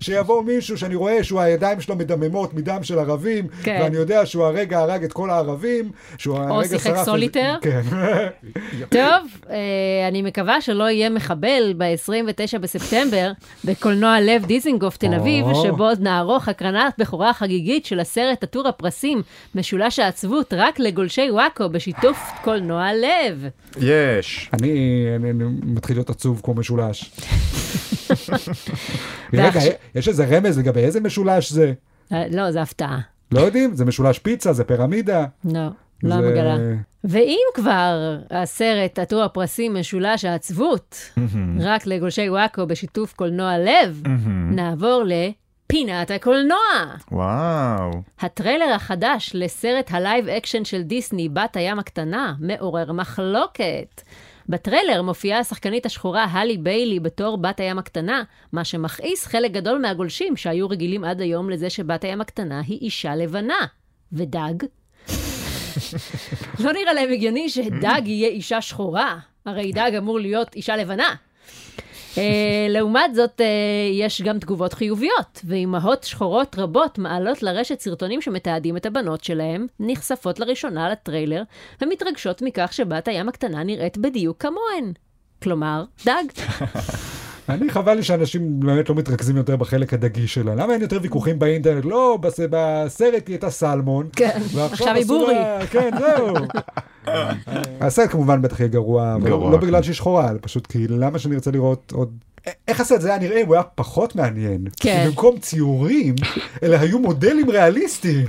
[0.00, 3.78] שיבוא מישהו שאני רואה שהוא הידיים שלו מדממות מדם של ערבים, כן.
[3.82, 6.98] ואני יודע שהוא הרגע הרג את כל הערבים, שהוא הרגע שיחק שרף...
[6.98, 7.54] את- סוליטר.
[7.62, 7.80] כן.
[8.88, 9.56] טוב, אה,
[10.08, 13.30] אני מקווה שלא יהיה מחבל ב-29 בספטמבר
[13.64, 14.46] בקולנוע לב
[14.78, 15.62] דיזינגוף תל אביב, או.
[15.62, 19.22] שבו נערוך הקרנת בכורה חגיגית של הסרט עטור הפרסים,
[19.54, 23.44] משולש העצבות, רק לגולשי וואקו, בשיתוף קולנוע לב.
[23.80, 24.50] יש.
[24.52, 24.70] אני,
[25.16, 27.10] אני, אני מתחיל להיות עצוב כמו משולש.
[29.34, 29.60] רגע,
[29.94, 31.72] יש איזה רמז לגבי איזה משולש זה?
[32.12, 32.98] אה, לא, זה הפתעה.
[33.32, 33.74] לא יודעים?
[33.74, 35.24] זה משולש פיצה, זה פירמידה.
[35.44, 35.60] לא,
[36.02, 36.56] לא זה- מגלה.
[37.04, 40.96] ואם כבר הסרט עטור הפרסים משולש העצבות,
[41.60, 44.02] רק לגולשי וואקו בשיתוף קולנוע לב,
[44.50, 46.58] נעבור לפינת הקולנוע.
[47.12, 47.90] וואו.
[48.20, 54.02] הטריילר החדש לסרט ה live action של דיסני, בת הים הקטנה, מעורר מחלוקת.
[54.48, 60.36] בטריילר מופיעה השחקנית השחורה הלי ביילי בתור בת הים הקטנה, מה שמכעיס חלק גדול מהגולשים
[60.36, 63.66] שהיו רגילים עד היום לזה שבת הים הקטנה היא אישה לבנה.
[64.12, 64.54] ודג?
[66.60, 71.14] לא נראה להם הגיוני שדג יהיה אישה שחורה, הרי דג אמור להיות אישה לבנה.
[72.18, 72.22] אה,
[72.68, 73.46] לעומת זאת, אה,
[73.92, 80.40] יש גם תגובות חיוביות, ואימהות שחורות רבות מעלות לרשת סרטונים שמתעדים את הבנות שלהם, נחשפות
[80.40, 81.42] לראשונה לטריילר,
[81.82, 84.92] ומתרגשות מכך שבת הים הקטנה נראית בדיוק כמוהן.
[85.42, 86.24] כלומר, דג.
[87.48, 90.54] אני חבל לי שאנשים באמת לא מתרכזים יותר בחלק הדגי שלה.
[90.54, 91.84] למה אין יותר ויכוחים באינטרנט?
[91.84, 94.08] לא, בס- בסרט היא הייתה סלמון.
[94.16, 94.38] כן,
[94.72, 95.34] עכשיו היא בורי.
[95.70, 96.34] כן, זהו.
[97.80, 99.66] הסרט כמובן בטח יהיה גרוע, אבל לא כן.
[99.66, 102.10] בגלל שהיא שחורה, אלא פשוט כי למה שאני ארצה לראות עוד...
[102.68, 104.64] איך הסרט הזה היה נראה אם הוא היה פחות מעניין?
[104.80, 105.04] כן.
[105.06, 106.14] במקום ציורים,
[106.62, 108.26] אלה היו מודלים ריאליסטיים.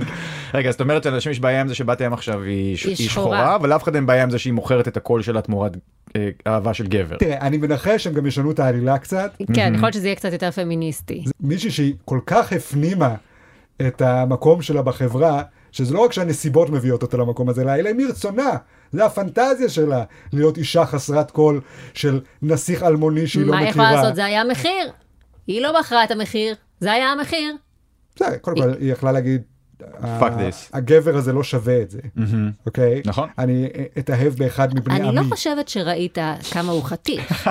[0.54, 2.94] רגע, אז זאת אומרת שלאנשים יש בעיה עם זה שבת הים עכשיו היא ש- היא
[2.98, 3.54] היא שחורה.
[3.56, 5.76] אבל לאף אחד אין בעיה עם זה שהיא מוכרת את הקול שלה תמורת
[6.16, 7.16] אה, אהבה של גבר.
[7.16, 9.32] תראה, אני מנחש שהם גם ישנו את העלילה קצת.
[9.54, 11.22] כן, יכול להיות שזה יהיה קצת יותר פמיניסטי.
[11.26, 13.14] זה מישהי שהיא כל כך הפנימה
[13.86, 18.50] את המקום שלה בחברה, שזה לא רק שהנסיבות מביאות אותה למקום הזה, אלא אלא מרצונה.
[18.92, 21.60] זה הפנטזיה שלה, להיות אישה חסרת קול
[21.94, 23.84] של נסיך אלמוני שהיא לא מה היא מכירה.
[23.84, 24.14] יכולה לעשות?
[24.16, 24.90] זה היה המחיר.
[25.46, 27.54] היא לא בחרה את המחיר, זה היה המחיר.
[28.16, 29.42] בסדר, קודם כל היא יכלה להגיד,
[29.80, 32.00] Fuck "ה- this." הגבר הזה לא שווה את זה,
[32.66, 33.02] אוקיי?
[33.04, 33.28] נכון.
[33.38, 35.16] אני אתאהב באחד מבני אני עמי.
[35.16, 36.18] לא חושבת שראית
[36.52, 37.50] כמה הוא חתיך.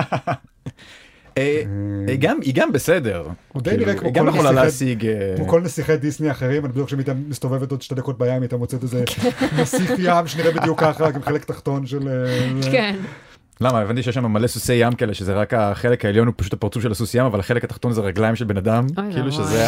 [1.40, 1.62] אה,
[2.08, 3.24] אה, גם- היא גם בסדר.
[3.52, 5.06] הוא די כאילו, נראה כמו היא גם כל יכולה להשיג...
[5.06, 8.42] אה, כמו כל נסיכי דיסני אחרים, אני בטוח שאם הייתה מסתובבת עוד שתי דקות בים,
[8.42, 9.04] הייתה מוצאת איזה.
[9.60, 12.08] נסיך ים שנראה בדיוק ככה, רק עם חלק תחתון של...
[12.72, 12.96] כן.
[13.62, 13.80] למה?
[13.80, 16.90] הבנתי שיש שם מלא סוסי ים כאלה, שזה רק החלק העליון הוא פשוט הפרצוף של
[16.92, 19.32] הסוס ים, אבל החלק התחתון זה רגליים של בן אדם, כאילו.
[19.32, 19.66] שזה.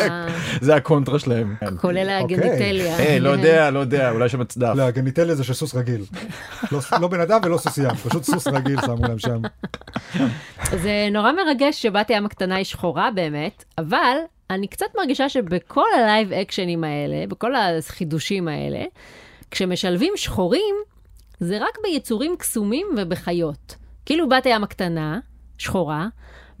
[0.60, 1.54] זה הקונטרה שלהם.
[1.80, 2.96] כולל הגניטליה.
[2.96, 4.72] היי, לא יודע, לא יודע, אולי שם צדף.
[4.76, 6.04] לא, הגניטליה זה של סוס רגיל.
[6.72, 9.40] לא- לא בן אדם ולא סוס ים, פשוט סוס רגיל שמו להם שם.
[10.82, 14.16] זה נורא מרגש שבת הים הקטנה היא שחורה באמת, אבל
[14.50, 18.84] אני קצת מרגישה שבכל ה live action ים האלה, בכל החידושים האלה,
[19.50, 20.74] כשמשלבים שחורים,
[21.42, 23.76] זה רק ביצורים קסומים ובחיות.
[24.06, 25.20] כאילו בת הים הקטנה,
[25.58, 26.08] שחורה,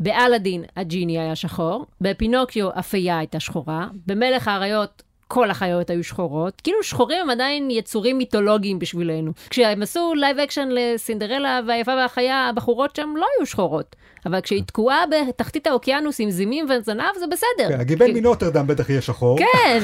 [0.00, 6.82] באלאדין הג'יני היה שחור, בפינוקיו הפיה הייתה שחורה, במלך האריות כל החיות היו שחורות, כאילו
[6.82, 9.32] שחורים הם עדיין יצורים מיתולוגיים בשבילנו.
[9.50, 13.96] כשהם עשו live action לסינדרלה והיפה והחיה, הבחורות שם לא היו שחורות.
[14.26, 17.68] אבל כשהיא תקועה בתחתית האוקיינוס עם זימים וזנב, זה בסדר.
[17.68, 19.38] כן, הגיבן כי- מנוטרדם בטח יהיה שחור.
[19.38, 19.80] כן,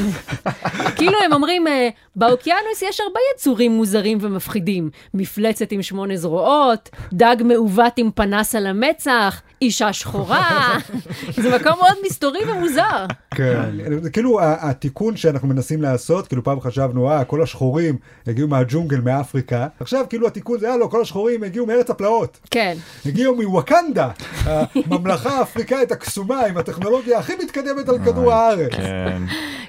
[0.96, 4.90] כאילו הם אומרים, אה, באוקיינוס יש הרבה יצורים מוזרים ומפחידים.
[5.14, 10.78] מפלצת עם שמונה זרועות, דג מעוות עם פנס על המצח, אישה שחורה.
[11.42, 13.06] זה מקום מאוד מסתורי ומוזר.
[13.34, 13.70] כן,
[14.02, 19.66] זה כאילו התיקון שאנחנו מנסים לעשות, כאילו פעם חשבנו, אה, כל השחורים הגיעו מהג'ונגל מאפריקה,
[19.80, 22.76] עכשיו כאילו התיקון זה, אה, לא, כל השחורים הגיעו מארץ הפלאות, כן.
[23.06, 24.10] הגיעו מווקנדה,
[24.44, 28.72] הממלכה האפריקאית הקסומה עם הטכנולוגיה הכי מתקדמת על כדור הארץ.
[28.72, 29.22] כן.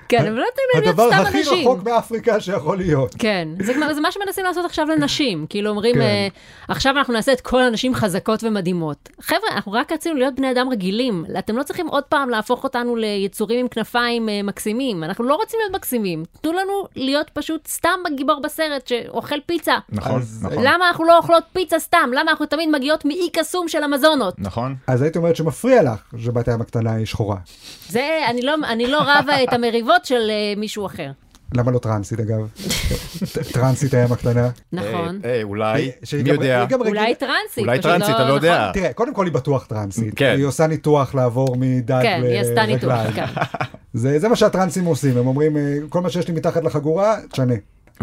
[0.09, 1.67] כן, אבל לא תמיד להיות הדבר סתם הכי אנשים.
[1.67, 3.15] רחוק מאפריקה שיכול להיות.
[3.19, 5.45] כן, זה, זה מה שמנסים לעשות עכשיו לנשים.
[5.49, 6.01] כאילו אומרים, כן.
[6.01, 6.27] אה,
[6.67, 9.09] עכשיו אנחנו נעשה את כל הנשים חזקות ומדהימות.
[9.21, 11.25] חבר'ה, אנחנו רק רצינו להיות בני אדם רגילים.
[11.39, 15.03] אתם לא צריכים עוד פעם להפוך אותנו ליצורים עם כנפיים אה, מקסימים.
[15.03, 16.23] אנחנו לא רוצים להיות מקסימים.
[16.41, 19.77] תנו לנו להיות פשוט סתם גיבור בסרט שאוכל פיצה.
[19.89, 20.63] נכון, אז- נכון.
[20.63, 22.09] למה אנחנו לא אוכלות פיצה סתם?
[22.13, 24.33] למה אנחנו תמיד מגיעות מאי קסום של המזונות?
[24.37, 24.75] נכון.
[24.87, 27.37] אז הייתי אומרת שמפריע לך שבת הים הקטנה היא שחורה.
[27.87, 31.09] זה, אני לא, אני לא רבה את המריבות של אה, מישהו אחר.
[31.55, 32.47] למה לא טרנסית אגב?
[33.53, 34.49] טרנסית הים הקטנה.
[34.73, 35.19] נכון.
[35.23, 36.65] היי, היי, אולי, שהיא מי יודע?
[36.71, 37.57] אולי טרנסית.
[37.57, 38.59] אולי טרנסית, אתה לא יודע.
[38.59, 38.81] נכון.
[38.81, 40.13] תראה, קודם כל היא בטוח טרנסית.
[40.15, 40.33] כן.
[40.37, 43.13] היא עושה ניתוח לעבור מדג כן, היא עשתה ניתוח, לרגליים.
[43.13, 43.41] כן.
[43.93, 47.53] זה, זה מה שהטרנסים עושים, הם אומרים, אה, כל מה שיש לי מתחת לחגורה, תשנה.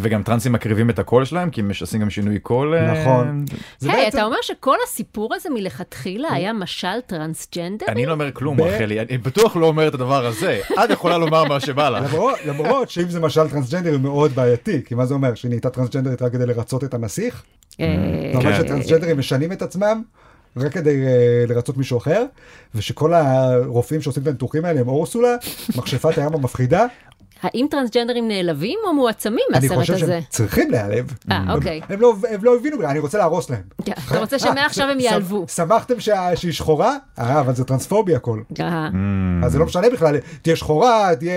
[0.01, 2.75] וגם טרנסים מקריבים את הקול שלהם, כי הם עושים גם שינוי קול.
[2.75, 3.45] אה, נכון.
[3.83, 7.87] היי, בעצם- אתה אומר שכל הסיפור הזה מלכתחילה היה משל טרנסג'נדר?
[7.89, 10.61] אני לא אומר כלום, רחלי, אני בטוח לא אומר את הדבר הזה.
[10.85, 12.17] את יכולה לומר מה שבא לך.
[12.47, 15.35] למרות, שאם זה משל טרנסג'נדר הוא מאוד בעייתי, כי מה זה אומר?
[15.35, 17.43] שהיא נהייתה טרנסג'נדרית רק כדי לרצות את הנסיך?
[17.81, 17.87] אה,
[18.33, 18.65] זה אומר כן.
[18.67, 20.03] שטרנסג'נדרים משנים את עצמם
[20.57, 21.13] רק כדי אה,
[21.49, 22.25] לרצות מישהו אחר,
[22.75, 25.37] ושכל הרופאים שעושים את הניתוחים האלה הם אורסולה,
[25.77, 26.87] מכשפת הים המפחידה.
[27.43, 30.07] האם טרנסג'נדרים נעלבים או מועצמים אני מהסרט חושב הזה?
[30.07, 31.13] שהם צריכים להיעלב.
[31.31, 31.81] אה, הם- אוקיי.
[31.89, 33.63] הם לא- הם לא הבינו, אני רוצה להרוס להם.
[33.85, 35.45] כן, אתה רוצה שמעכשיו הם ייעלבו.
[35.49, 36.97] שמ- שמחתם שה- שהיא שחורה?
[37.19, 38.41] אה, אבל זה טרנספוביה הכל.
[38.61, 38.89] אה,
[39.45, 41.33] אז זה לא משנה בכלל, תהיה שחורה, תהיה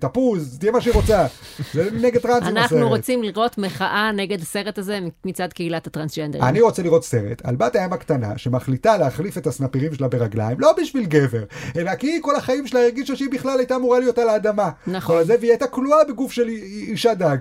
[0.00, 1.26] תפוז, תהיה מה שהיא רוצה.
[1.74, 2.88] זה נגד טרנסים אנחנו הסרט.
[2.90, 6.44] רוצים לראות מחאה נגד הסרט הזה מצד קהילת הטרנסג'נדרים.
[6.44, 10.74] אני רוצה לראות סרט על בת הים הקטנה שמחליטה להחליף את הסנפירים שלה ברגליים, לא
[10.82, 11.42] בשביל גבר,
[11.76, 14.70] אלא כי כל החיים שלה הרגישה שהיא בכלל הייתה אמורה להיות על האדמה.
[14.86, 15.15] נכון.
[15.16, 17.36] כל הזה, והיא הייתה כלואה בגוף של אי- אישה דג.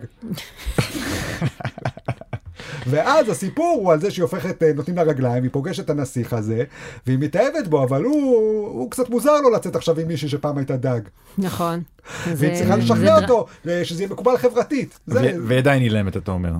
[2.87, 6.33] ואז הסיפור הוא על זה שהיא הופכת, אה, נותנים לה רגליים, היא פוגשת את הנסיך
[6.33, 6.63] הזה,
[7.07, 10.77] והיא מתאהבת בו, אבל הוא, הוא קצת מוזר לו לצאת עכשיו עם מישהי שפעם הייתה
[10.77, 10.99] דג.
[11.37, 11.81] נכון.
[12.25, 14.99] והיא זה- צריכה לשכנע אותו, אה, שזה יהיה מקובל חברתית.
[15.07, 16.51] זה, ועדיין אילמת, אתה אומר.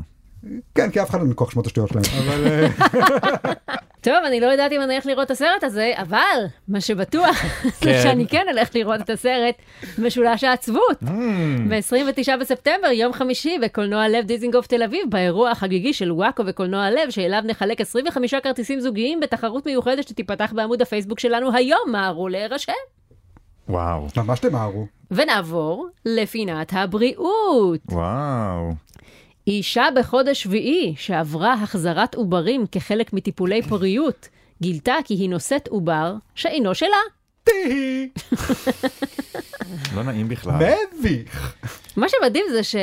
[0.76, 2.04] כן, כי אף אחד לא מכוח שמות השטויות שלהם.
[2.28, 2.66] אבל...
[4.06, 7.70] טוב, אני לא יודעת אם אני אלך לראות את הסרט הזה, אבל מה שבטוח זה
[7.82, 8.00] כן.
[8.04, 9.56] שאני כן אלך לראות את הסרט
[9.98, 11.04] משולש העצבות.
[11.70, 17.10] ב-29 בספטמבר, יום חמישי, בקולנוע לב דיזינגוף תל אביב, באירוע החגיגי של וואקו וקולנוע לב,
[17.10, 22.74] שאליו נחלק 25 כרטיסים זוגיים בתחרות מיוחדת שתיפתח בעמוד הפייסבוק שלנו היום, מהרו להירשם.
[23.70, 24.86] וואו, ממש תמהרו.
[25.12, 27.80] ונעבור לפינת הבריאות.
[27.92, 28.72] וואו.
[29.48, 34.30] אישה בחודש שביעי שעברה החזרת עוברים כחלק מטיפולי פוריות,
[34.62, 36.98] גילתה כי היא נושאת עובר שאינו שלה.
[37.44, 38.10] תהי,
[39.96, 40.74] לא נעים בכלל.
[41.00, 41.56] מביך.
[41.96, 42.76] מה שמדהים זה ש...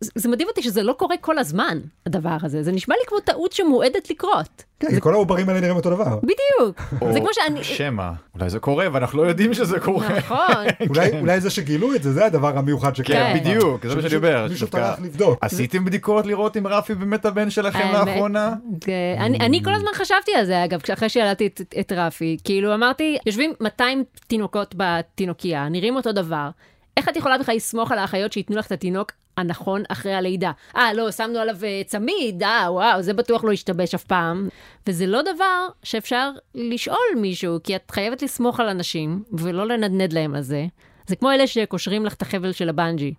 [0.00, 2.62] זה זה מדהים אותי שזה לא קורה כל הזמן, הדבר הזה.
[2.62, 4.62] זה נשמע לי כמו טעות שמועדת לקרות.
[4.80, 6.18] כן, כי כל העוברים האלה נראים אותו דבר.
[6.22, 6.80] בדיוק.
[7.00, 7.64] או זה כמו שאני...
[7.64, 10.08] שמא, אולי זה קורה ואנחנו לא יודעים שזה קורה.
[10.18, 10.64] נכון.
[10.90, 13.16] אולי, אולי זה שגילו את זה, זה הדבר המיוחד שקרה.
[13.16, 13.40] כן, כן.
[13.40, 14.46] בדיוק, זה מה שאני אומר.
[14.50, 15.38] מישהו טרח לבדוק.
[15.40, 18.54] עשיתם בדיקות לראות אם רפי באמת הבן שלכם לאחרונה?
[18.84, 18.92] זה-
[19.40, 22.36] אני, כל הזמן חשבתי על זה, אגב, אחרי שילדתי את, את רפי.
[22.44, 26.48] כאילו, אמרתי, יושבים 200 תינוקות בתינוקייה, נראים אותו דבר.
[26.96, 30.52] איך את יכולה בכלל לסמוך על האחיות שייתנו לך את התינוק הנכון אחרי הלידה?
[30.76, 34.48] אה, לא, שמנו עליו אה, צמיד, אה, וואו, זה בטוח לא ישתבש אף פעם.
[34.86, 40.34] וזה לא דבר שאפשר לשאול מישהו, כי את חייבת לסמוך על אנשים, ולא לנדנד להם
[40.34, 40.66] על זה.
[41.06, 43.14] זה כמו אלה שקושרים לך את החבל של הבנג'י.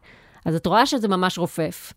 [0.46, 1.94] אז את רואה שזה ממש רופף.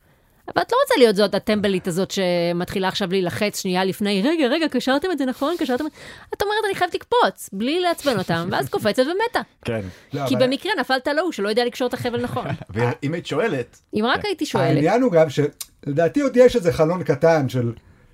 [0.56, 4.68] אבל את לא רוצה להיות זאת הטמבלית הזאת שמתחילה עכשיו להילחץ שנייה לפני, רגע, רגע,
[4.68, 5.54] קשרתם את זה נכון?
[5.58, 5.98] קשרתם את זה?
[6.34, 9.40] את אומרת, אני חייבת לקפוץ, בלי לעצבן אותם, ואז קופצת ומתה.
[9.64, 9.80] כן.
[10.12, 12.46] לא, כי במקרה נפלת על ההוא שלא יודע לקשור את החבל נכון.
[12.74, 14.76] ואם היית שואלת, אם רק הייתי שואלת.
[14.76, 17.72] העניין הוא גם שלדעתי עוד יש איזה חלון קטן של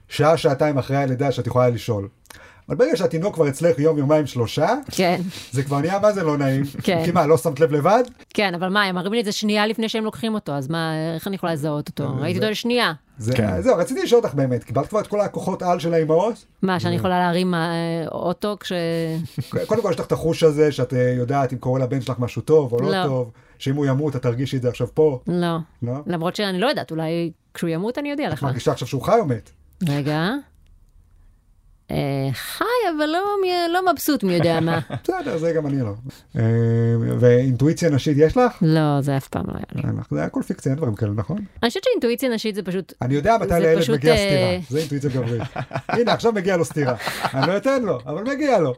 [0.09, 2.09] שעה, שעתיים אחרי הלידה שאת יכולה לשאול.
[2.69, 5.21] אבל ברגע שהתינוק כבר אצלך יום, יומיים, שלושה, כן,
[5.53, 6.63] זה כבר נהיה מה זה לא נעים.
[6.83, 7.03] כן.
[7.05, 8.03] כי מה, לא שמת לב לבד?
[8.35, 10.93] כן, אבל מה, הם מראים לי את זה שנייה לפני שהם לוקחים אותו, אז מה,
[11.15, 12.09] איך אני יכולה לזהות אותו?
[12.21, 12.93] ראיתי אותו לשנייה.
[13.19, 13.61] זה, כן.
[13.63, 16.45] זהו, רציתי לשאול אותך באמת, קיבלת כבר את כל הכוחות על של האימהות?
[16.63, 17.61] מה, שאני יכולה להרים אה,
[18.13, 18.73] אוטו כש...
[19.67, 22.43] קודם כל יש לך את החוש הזה שאת אה, יודעת אם קורה לבן שלך משהו
[22.43, 23.05] טוב או לא, לא.
[23.05, 25.57] טוב, שאם הוא ימות את תרגישי את זה עכשיו פה, לא.
[25.83, 25.95] לא?
[26.07, 28.43] למרות שאני לא יודעת, אולי כשהוא ימות אני אודיע את לך.
[28.43, 29.51] מרגישה עכשיו שהוא חי או מת?
[29.89, 30.31] רגע.
[31.91, 32.65] אה, חי,
[32.97, 33.21] אבל לא,
[33.73, 34.79] לא מבסוט מי יודע מה.
[35.05, 35.93] בסדר, זה גם אני לא.
[36.37, 36.43] אה,
[37.19, 38.53] ואינטואיציה נשית יש לך?
[38.63, 40.03] לא, זה אף פעם לא היה לי.
[40.11, 41.39] זה הכל פיקציה, אין דברים כאלה, נכון?
[41.63, 42.93] אני חושבת שאינטואיציה נשית זה פשוט...
[43.03, 45.43] אני יודע מתי לילד פשוט, מגיע אה, סטירה, זה אינטואיציה גברית.
[45.89, 46.95] הנה, עכשיו מגיע לו סטירה.
[47.35, 48.75] אני לא אתן לו, אבל מגיע לו.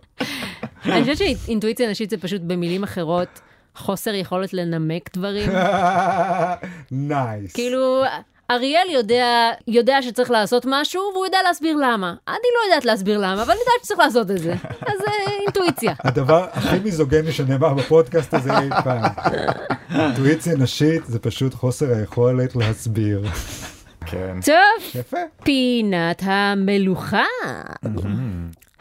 [0.85, 3.41] אני חושבת שאינטואיציה נשית זה פשוט במילים אחרות
[3.75, 5.51] חוסר יכולת לנמק דברים.
[6.91, 7.53] נייס.
[7.53, 8.03] כאילו,
[8.51, 12.15] אריאל יודע, יודע שצריך לעשות משהו, והוא יודע להסביר למה.
[12.29, 14.53] אני לא יודעת להסביר למה, אבל אני יודעת שצריך לעשות את זה.
[14.91, 15.95] אז אה, אינטואיציה.
[16.05, 19.03] הדבר הכי מיזוגני שנאמר בפודקאסט הזה אי פעם.
[19.95, 23.23] אינטואיציה נשית זה פשוט חוסר היכולת להסביר.
[24.07, 24.37] כן.
[24.45, 25.17] טוב, יפה.
[25.45, 27.25] פינת המלוכה.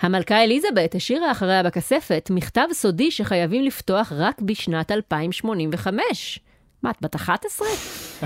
[0.02, 6.40] המלכה אליזבת השאירה אחריה בכספת מכתב סודי שחייבים לפתוח רק בשנת 2085.
[6.84, 7.68] מה, את בת 11?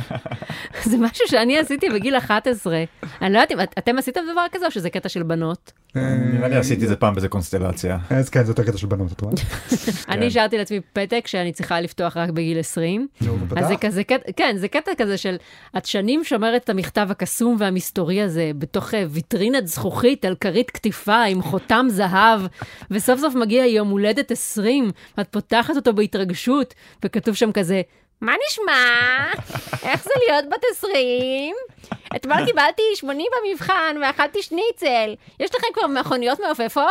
[0.86, 2.84] זה משהו שאני עשיתי בגיל 11.
[3.22, 5.72] אני לא יודעת אם את- אתם עשיתם דבר כזה או שזה קטע של בנות?
[5.96, 7.98] נראה לי עשיתי את זה פעם באיזה קונסטלציה.
[8.10, 9.34] אז כן, זה יותר קטע של בנות, את רואה?
[10.10, 13.08] אני השארתי לעצמי פתק שאני צריכה לפתוח רק בגיל 20.
[13.22, 13.68] נו, אז?
[13.68, 15.36] זה כזה, קטע- כן, זה קטע כזה של
[15.78, 21.24] את שנים שומרת את המכתב הקסום והמסתורי הזה בתוך אה, ויטרינת זכוכית על כרית קטיפה
[21.24, 22.42] עם חותם זהב,
[22.92, 26.74] וסוף סוף מגיע יום הולדת 20, ואת פותחת אותו בהתרגשות,
[27.06, 27.82] וכתוב שם כזה,
[28.22, 28.74] מה נשמע?
[29.84, 31.56] איך זה להיות בת 20?
[32.16, 35.14] אתמול קיבלתי 80 במבחן ואכלתי שניצל.
[35.40, 36.84] יש לכם כבר מכוניות מעופפות?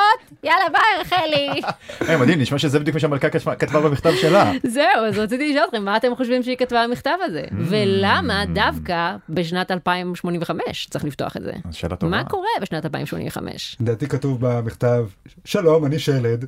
[0.44, 1.60] יאללה ביי רחלי.
[2.08, 4.52] היי, מדהים, נשמע שזה בדיוק מה שהמלכה כתבה- במכתב שלה.
[4.66, 7.42] זהו, אז רציתי לשאול אתכם, מה אתם חושבים שהיא כתבה במכתב הזה?
[7.58, 11.52] ולמה דווקא בשנת 2085 צריך לפתוח את זה?
[11.72, 12.16] שאלה טובה.
[12.16, 13.76] מה קורה בשנת 2085?
[13.80, 15.06] לדעתי כתוב במכתב,
[15.44, 16.44] שלום, אני שלד.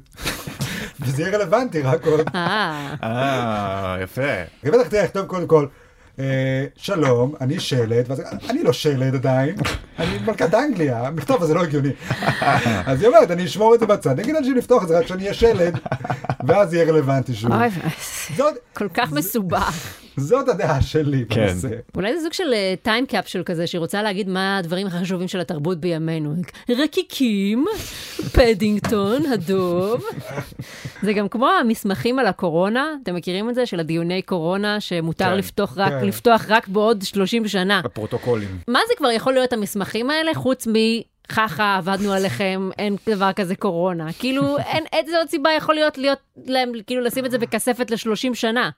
[1.05, 2.21] וזה יהיה רלוונטי רק עוד.
[2.35, 4.43] אה, אה, יפה.
[4.65, 5.67] בטח תראה, לכתוב קודם כל,
[6.77, 9.55] שלום, אני שלד, ואז אני לא שלד עדיין,
[9.99, 11.91] אני מלכת אנגליה, המכתב הזה לא הגיוני.
[12.87, 15.05] אז היא אומרת, אני אשמור את זה בצד, אני אגיד לאנשים לפתוח את זה רק
[15.05, 15.79] כשאני אהיה שלד,
[16.47, 17.53] ואז יהיה רלוונטי שוב.
[17.53, 17.69] אוי,
[18.37, 19.99] זאת, כל כך מסובך.
[20.17, 21.47] זאת הדעה שלי כן.
[21.47, 21.69] בנושא.
[21.97, 25.81] אולי זה סוג של טיים קפשול כזה, שהיא רוצה להגיד מה הדברים החשובים של התרבות
[25.81, 26.35] בימינו.
[26.69, 27.65] רקיקים,
[28.33, 30.05] פדינגטון, הדוב.
[31.03, 33.67] זה גם כמו המסמכים על הקורונה, אתם מכירים את זה?
[33.67, 36.02] של הדיוני קורונה, שמותר כן, לפתוח רק, כן.
[36.05, 37.81] לפתוח רק בעוד 30 שנה.
[37.85, 38.59] הפרוטוקולים.
[38.69, 40.73] מה זה כבר יכול להיות המסמכים האלה, חוץ מ...
[41.33, 44.13] חכה, עבדנו עליכם, אין דבר כזה קורונה.
[44.19, 48.35] כאילו, אין, איזה עוד סיבה יכול להיות, להיות להם, כאילו, לשים את זה בכספת ל-30
[48.35, 48.71] שנה.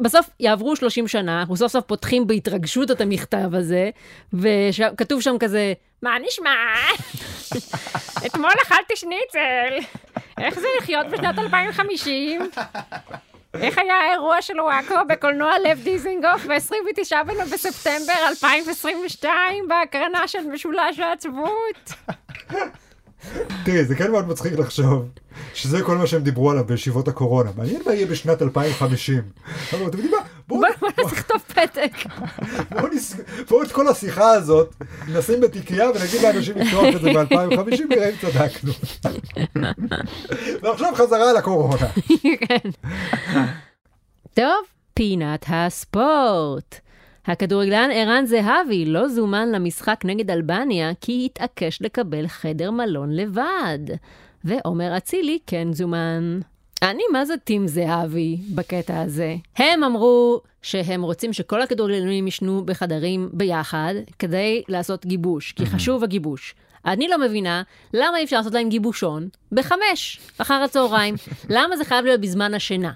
[0.00, 3.90] בסוף יעברו 30 שנה, אנחנו סוף סוף פותחים בהתרגשות את המכתב הזה,
[4.32, 5.72] וכתוב שם כזה,
[6.02, 6.50] מה נשמע?
[8.26, 9.86] אתמול אכלתי שניצל,
[10.40, 12.50] איך זה לחיות בשנת 2050?
[13.60, 21.92] איך היה האירוע של וואקו בקולנוע לב דיזינגוף ב-29 בספטמבר 2022 בהקרנה של משולש העצבות?
[23.64, 25.08] תראי, זה כן מאוד מצחיק לחשוב
[25.54, 27.50] שזה כל מה שהם דיברו עליו בישיבות הקורונה.
[27.56, 29.22] מעניין מה יהיה בשנת 2050.
[29.72, 30.18] אבל אתם יודעים מה?
[30.52, 31.92] בואו לכתוב פתק.
[33.48, 34.74] בואו את כל השיחה הזאת
[35.08, 38.72] נשים בתיקייה ונגיד לאנשים לפתוח את זה ב-2050 נראה אם צדקנו.
[40.62, 41.88] ועכשיו חזרה לקורונה.
[42.48, 42.70] כן.
[44.34, 46.80] טוב, פינת הספורט.
[47.26, 53.78] הכדורגלן ערן זהבי לא זומן למשחק נגד אלבניה כי התעקש לקבל חדר מלון לבד.
[54.44, 56.40] ועומר אצילי כן זומן.
[56.82, 59.36] אני מה זה טים זהבי בקטע הזה.
[59.56, 66.54] הם אמרו שהם רוצים שכל הכדורגלנים ישנו בחדרים ביחד כדי לעשות גיבוש, כי חשוב הגיבוש.
[66.86, 67.62] אני לא מבינה
[67.94, 71.14] למה אי אפשר לעשות להם גיבושון בחמש אחר הצהריים.
[71.56, 72.92] למה זה חייב להיות בזמן השינה?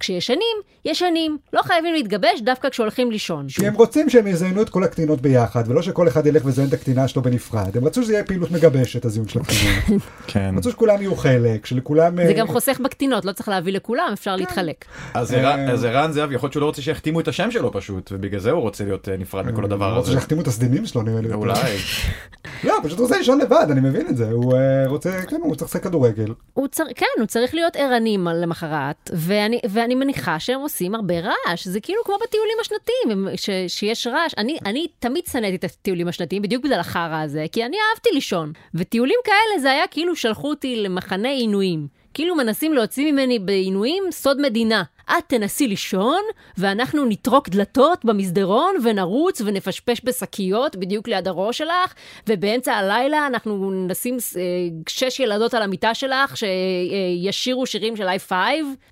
[0.00, 1.38] כשישנים, ישנים.
[1.52, 3.46] לא חייבים להתגבש דווקא כשהולכים לישון.
[3.48, 6.72] כי הם רוצים שהם יזיינו את כל הקטינות ביחד, ולא שכל אחד ילך ויזיין את
[6.72, 7.76] הקטינה שלו בנפרד.
[7.76, 10.02] הם רצו שזה יהיה פעילות מגבשת, הזיון של הקטינות.
[10.26, 10.54] כן.
[10.58, 12.16] רצו שכולם יהיו חלק, שלכולם...
[12.16, 14.84] זה אה, גם חוסך בקטינות, לא צריך להביא לכולם, אפשר להתחלק.
[15.14, 17.72] אז אה, ערן- אז ערן זהב, יכול להיות שהוא לא רוצה שיחתימו את השם שלו
[17.72, 20.20] פשוט, ובגלל זה הוא רוצה להיות אה, נפרד מכל הדבר רוצה הזה.
[20.20, 21.32] שיחתימו את הסדינים שלו נראה לי.
[21.32, 21.54] אולי.
[22.64, 24.30] לא, פשוט רוצה לישון לבד, אני מבין את זה.
[24.30, 24.54] הוא
[24.86, 26.32] רוצה, כן, הוא צריך לשחק כדורגל.
[26.54, 26.68] הוא.
[26.96, 31.68] כן, הוא צריך להיות ערנים על- למחרת, ואני, ואני מניחה שהם עושים הרבה רעש.
[31.68, 33.50] זה כאילו כמו בטיולים השנתיים, ש...
[33.68, 34.34] שיש רעש.
[34.38, 38.52] אני, אני תמיד שנאתי את הטיולים השנתיים, בדיוק בגלל החרא הזה, כי אני אהבתי לישון.
[38.74, 41.86] וטיולים כאלה זה היה כאילו שלחו אותי למחנה עינויים.
[42.14, 44.82] כאילו מנסים להוציא ממני בעינויים סוד מדינה.
[45.10, 46.20] את תנסי לישון,
[46.58, 51.94] ואנחנו נטרוק דלתות במסדרון, ונרוץ ונפשפש בשקיות בדיוק ליד הראש שלך,
[52.28, 54.40] ובאמצע הלילה אנחנו נשים אה,
[54.88, 58.32] שש ילדות על המיטה שלך, שישירו שירים של i5.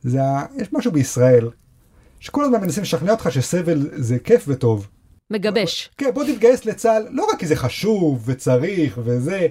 [0.02, 1.48] זה, ה- יש משהו בישראל,
[2.20, 4.88] שכל הזמן מנסים לשכנע אותך שסבל זה כיף וטוב.
[5.30, 5.90] מגבש.
[5.98, 9.46] כן, בוא תתגייס לצה"ל, לא רק כי זה חשוב וצריך וזה,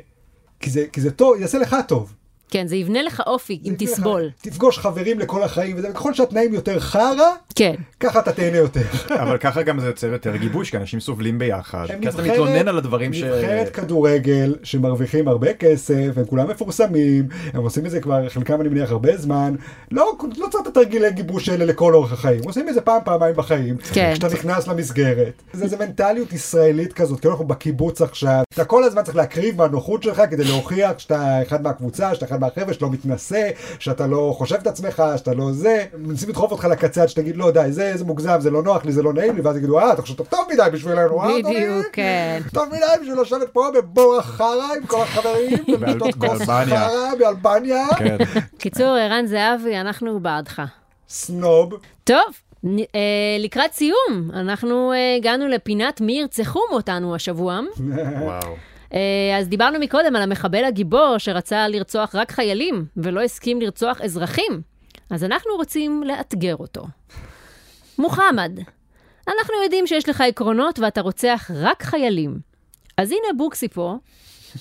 [0.60, 2.14] כי זה, כי זה טוב, יעשה לך טוב.
[2.50, 4.30] כן, זה יבנה לך אופי אם ייתן לך- תסבול.
[4.42, 7.76] תפגוש חברים לכל החיים, וזה, ככל שהתנאים יותר חרא, כן.
[8.00, 8.82] ככה אתה תהנה יותר.
[9.24, 11.86] אבל ככה גם זה יוצר יותר גיבוש, כי אנשים סובלים ביחד.
[11.90, 13.24] הם כי אז אתה מתלונן על הדברים ש...
[13.24, 18.70] נבחרת כדורגל שמרוויחים הרבה כסף, הם כולם מפורסמים, הם עושים את זה כבר, חלקם אני
[18.70, 19.56] מניח הרבה זמן,
[19.92, 23.36] לא, לא צריך את התרגילי גיבוש האלה לכל אורך החיים, עושים את זה פעם, פעמיים
[23.36, 24.12] בחיים, כן.
[24.14, 25.42] כשאתה נכנס למסגרת.
[25.54, 30.04] זה איזה מנטליות ישראלית כזאת, כאילו אנחנו בקיבוץ עכשיו, אתה כל הזמן צריך להקריב מהנוחות
[30.04, 34.56] שלך כדי להוכיח שאתה אחד מהקבוצה, שאתה אחד מהחבר'ה, שאתה לא מתנשא, שאתה לא חושב
[34.56, 38.06] את עצמך, שאתה לא זה, מנסים לדחוף אותך לקצה עד שתגיד לא די, זה, זה
[38.06, 40.24] מוגזם, זה לא נוח לי, זה לא נעים לי, ואז יגידו אה, אתה חושב שאתה
[40.30, 42.42] טוב מדי בשבילנו, אה, בדיוק, אדוני?" כן.
[42.54, 46.88] טוב מדי בשביל לשבת פה בבור החרא עם כל החברים, ולשתות כוס באלבניה.
[46.88, 48.18] חרא באלבניה, כן.
[48.58, 50.62] קיצור, ערן זהבי, אנחנו בעדך.
[51.10, 51.74] סנוב.
[52.04, 52.26] טוב,
[52.66, 57.60] אה, לקראת סיום, אנחנו אה, הגענו לפינת מי ירצחו אותנו השבוע.
[58.22, 58.56] וואו.
[58.96, 64.62] אה, אז דיברנו מקודם על המחבל הגיבור שרצה לרצוח רק חיילים ולא הסכים לרצוח אזרחים.
[65.10, 66.84] אז אנחנו רוצים לאתגר אותו.
[67.98, 68.60] מוחמד,
[69.28, 72.40] אנחנו יודעים שיש לך עקרונות ואתה רוצח רק חיילים.
[72.98, 73.96] אז הנה בוקסי פה,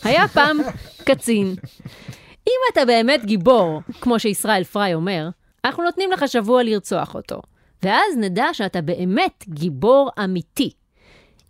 [0.04, 0.58] היה פעם
[1.04, 1.54] קצין.
[2.46, 5.28] אם אתה באמת גיבור, כמו שישראל פריי אומר,
[5.64, 7.40] אנחנו נותנים לך שבוע לרצוח אותו.
[7.82, 10.70] ואז נדע שאתה באמת גיבור אמיתי.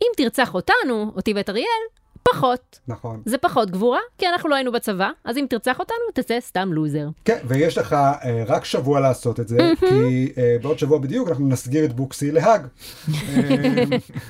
[0.02, 1.84] אם תרצח אותנו, אותי ואת אריאל,
[2.32, 2.78] פחות.
[2.88, 3.22] נכון.
[3.26, 7.06] זה פחות גבורה, כי אנחנו לא היינו בצבא, אז אם תרצח אותנו, תצא סתם לוזר.
[7.24, 11.48] כן, ויש לך אה, רק שבוע לעשות את זה, כי אה, בעוד שבוע בדיוק אנחנו
[11.48, 12.60] נסגיר את בוקסי להאג.
[13.08, 13.84] אה,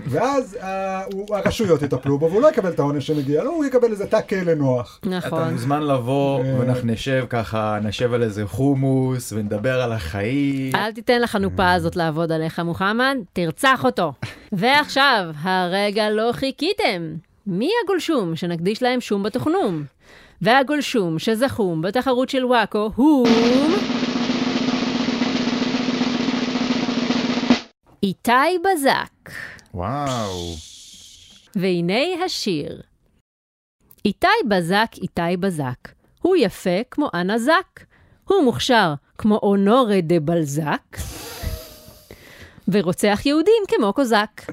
[0.06, 3.90] ואז אה, הוא- הרשויות יטפלו בו, והוא לא יקבל את העונש שמגיע לו, הוא יקבל
[3.90, 4.98] איזה תא כלא נוח.
[5.00, 5.52] אתה נכון.
[5.52, 6.56] מוזמן לבוא אה.
[6.58, 10.74] ואנחנו נשב ככה, נשב על איזה חומוס ונדבר על החיים.
[10.74, 14.12] אל תיתן לחנופה הזאת לעבוד עליך, מוחמד, תרצח אותו.
[14.52, 17.14] ועכשיו, הרגע לא חיכיתם.
[17.46, 19.84] מי הגולשום שנקדיש להם שום בתוכנום?
[20.42, 23.26] והגולשום שזכום בתחרות של וואקו הוא...
[28.02, 29.30] איתי בזק.
[29.74, 30.54] וואו.
[31.56, 32.82] והנה השיר.
[34.04, 35.88] איתי בזק, איתי בזק.
[36.22, 37.84] הוא יפה כמו אנה זק.
[38.24, 40.96] הוא מוכשר כמו אונורה דה בלזק.
[42.68, 44.42] ורוצח יהודים כמו קוזק.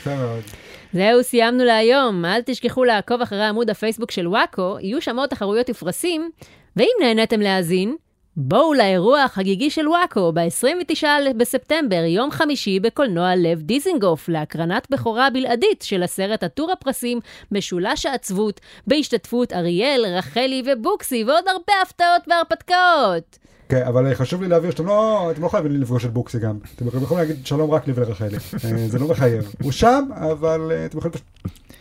[0.00, 0.65] יפה מאוד.
[0.96, 2.24] זהו, סיימנו להיום.
[2.24, 6.30] אל תשכחו לעקוב אחרי עמוד הפייסבוק של וואקו, יהיו שם עוד תחרויות ופרסים.
[6.76, 7.96] ואם נהניתם להאזין,
[8.36, 11.04] בואו לאירוע החגיגי של וואקו ב-29
[11.36, 17.20] בספטמבר, יום חמישי, בקולנוע לב דיזינגוף, להקרנת בכורה בלעדית של הסרט עטור הפרסים,
[17.52, 23.38] משולש העצבות, בהשתתפות אריאל, רחלי ובוקסי, ועוד הרבה הפתעות והרפתקאות.
[23.68, 26.58] כן, אבל חשוב לי להבהיר שאתם לא, אתם לא חייבים לפגוש את בוקסי גם.
[26.76, 28.36] אתם יכולים להגיד שלום רק לי ולרחלי.
[28.36, 29.52] אה, זה לא מחייב.
[29.62, 31.26] הוא שם, אבל אה, אתם יכולים פשוט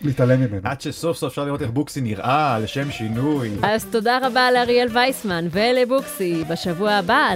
[0.02, 0.62] להתעלם ממנו.
[0.64, 3.52] עד שסוף סוף אפשר לראות איך בוקסי נראה, לשם שינוי.
[3.62, 6.44] אז תודה רבה לאריאל וייסמן ולבוקסי.
[6.50, 7.30] בשבוע הבא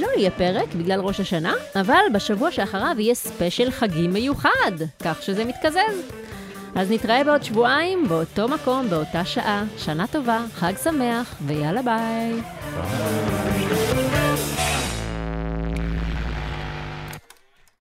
[0.00, 4.72] לא יהיה פרק בגלל ראש השנה, אבל בשבוע שאחריו יהיה ספיישל חגים מיוחד,
[5.04, 6.22] כך שזה מתקזז.
[6.74, 9.64] אז נתראה בעוד שבועיים, באותו מקום, באותה שעה.
[9.78, 12.32] שנה טובה, חג שמח, ויאללה ביי.
[12.32, 14.11] ביי.